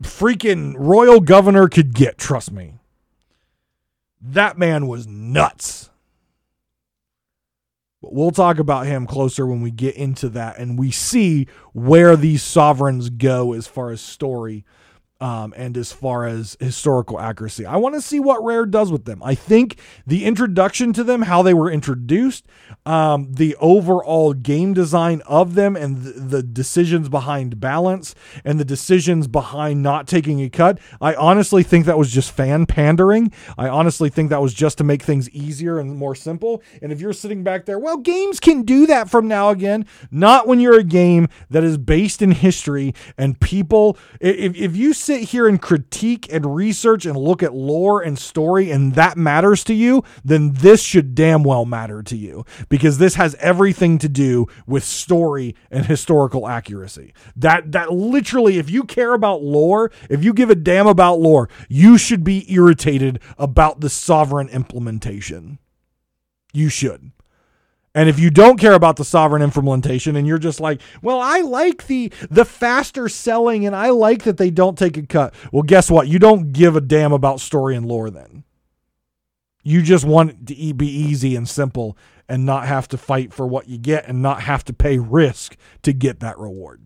[0.02, 2.74] freaking royal governor could get, trust me.
[4.26, 5.90] That man was nuts.
[8.00, 12.16] But we'll talk about him closer when we get into that and we see where
[12.16, 14.64] these sovereigns go as far as story
[15.24, 17.64] um, and as far as historical accuracy.
[17.64, 19.22] I want to see what Rare does with them.
[19.22, 22.44] I think the introduction to them, how they were introduced,
[22.84, 28.14] um, the overall game design of them, and the, the decisions behind balance
[28.44, 30.78] and the decisions behind not taking a cut.
[31.00, 33.32] I honestly think that was just fan pandering.
[33.56, 36.62] I honestly think that was just to make things easier and more simple.
[36.82, 39.86] And if you're sitting back there, well, games can do that from now again.
[40.10, 43.96] Not when you're a game that is based in history and people.
[44.20, 48.18] If, if you sit sit here and critique and research and look at lore and
[48.18, 52.98] story and that matters to you, then this should damn well matter to you because
[52.98, 57.14] this has everything to do with story and historical accuracy.
[57.36, 61.48] That that literally if you care about lore, if you give a damn about lore,
[61.68, 65.60] you should be irritated about the sovereign implementation.
[66.52, 67.12] You should.
[67.94, 71.40] And if you don't care about the sovereign implementation and you're just like, well, I
[71.40, 75.32] like the the faster selling and I like that they don't take a cut.
[75.52, 76.08] Well, guess what?
[76.08, 78.42] You don't give a damn about story and lore then.
[79.62, 81.96] You just want it to be easy and simple
[82.28, 85.56] and not have to fight for what you get and not have to pay risk
[85.82, 86.82] to get that reward.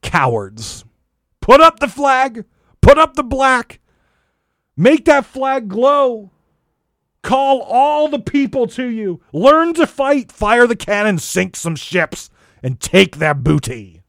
[0.00, 0.84] Cowards.
[1.40, 2.44] Put up the flag.
[2.80, 3.80] Put up the black.
[4.76, 6.30] Make that flag glow.
[7.24, 9.22] Call all the people to you.
[9.32, 12.28] Learn to fight, fire the cannon, sink some ships,
[12.62, 14.03] and take their booty.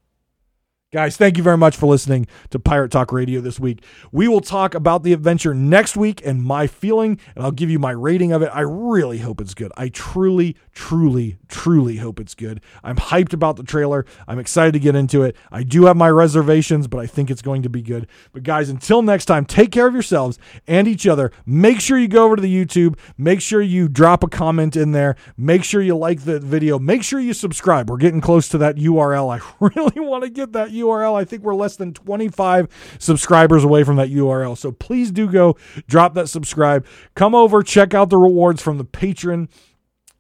[0.96, 3.84] Guys, thank you very much for listening to Pirate Talk Radio this week.
[4.14, 7.80] We will talk about the adventure next week and my feeling, and I'll give you
[7.80, 8.50] my rating of it.
[8.54, 9.74] I really hope it's good.
[9.76, 12.62] I truly, truly, truly hope it's good.
[12.82, 14.06] I'm hyped about the trailer.
[14.26, 15.36] I'm excited to get into it.
[15.52, 18.08] I do have my reservations, but I think it's going to be good.
[18.32, 21.30] But guys, until next time, take care of yourselves and each other.
[21.46, 22.98] Make sure you go over to the YouTube.
[23.18, 25.18] Make sure you drop a comment in there.
[25.36, 26.80] Make sure you like the video.
[26.80, 27.90] Make sure you subscribe.
[27.90, 29.38] We're getting close to that URL.
[29.38, 31.16] I really want to get that URL URL.
[31.16, 34.58] I think we're less than 25 subscribers away from that URL.
[34.58, 35.58] So please do go
[35.88, 36.86] drop that subscribe.
[37.16, 39.50] Come over, check out the rewards from the patron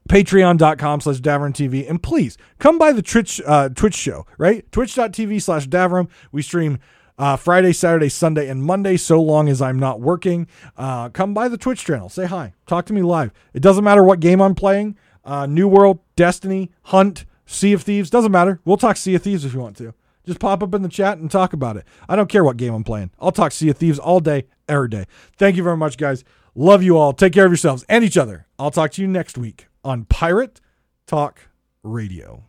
[0.07, 5.41] patreon.com slash davrim tv and please come by the twitch uh, twitch show right twitch.tv
[5.41, 6.77] slash davrim we stream
[7.17, 10.47] uh, Friday, Saturday, Sunday, and Monday, so long as I'm not working.
[10.77, 13.31] Uh, come by the Twitch channel, say hi, talk to me live.
[13.53, 18.09] It doesn't matter what game I'm playing uh, New World, Destiny, Hunt, Sea of Thieves,
[18.09, 18.59] doesn't matter.
[18.63, 19.93] We'll talk Sea of Thieves if you want to.
[20.25, 21.85] Just pop up in the chat and talk about it.
[22.09, 23.11] I don't care what game I'm playing.
[23.19, 25.05] I'll talk Sea of Thieves all day, every day.
[25.37, 26.23] Thank you very much, guys.
[26.55, 27.13] Love you all.
[27.13, 28.47] Take care of yourselves and each other.
[28.57, 30.61] I'll talk to you next week on Pirate
[31.05, 31.41] Talk
[31.83, 32.45] Radio.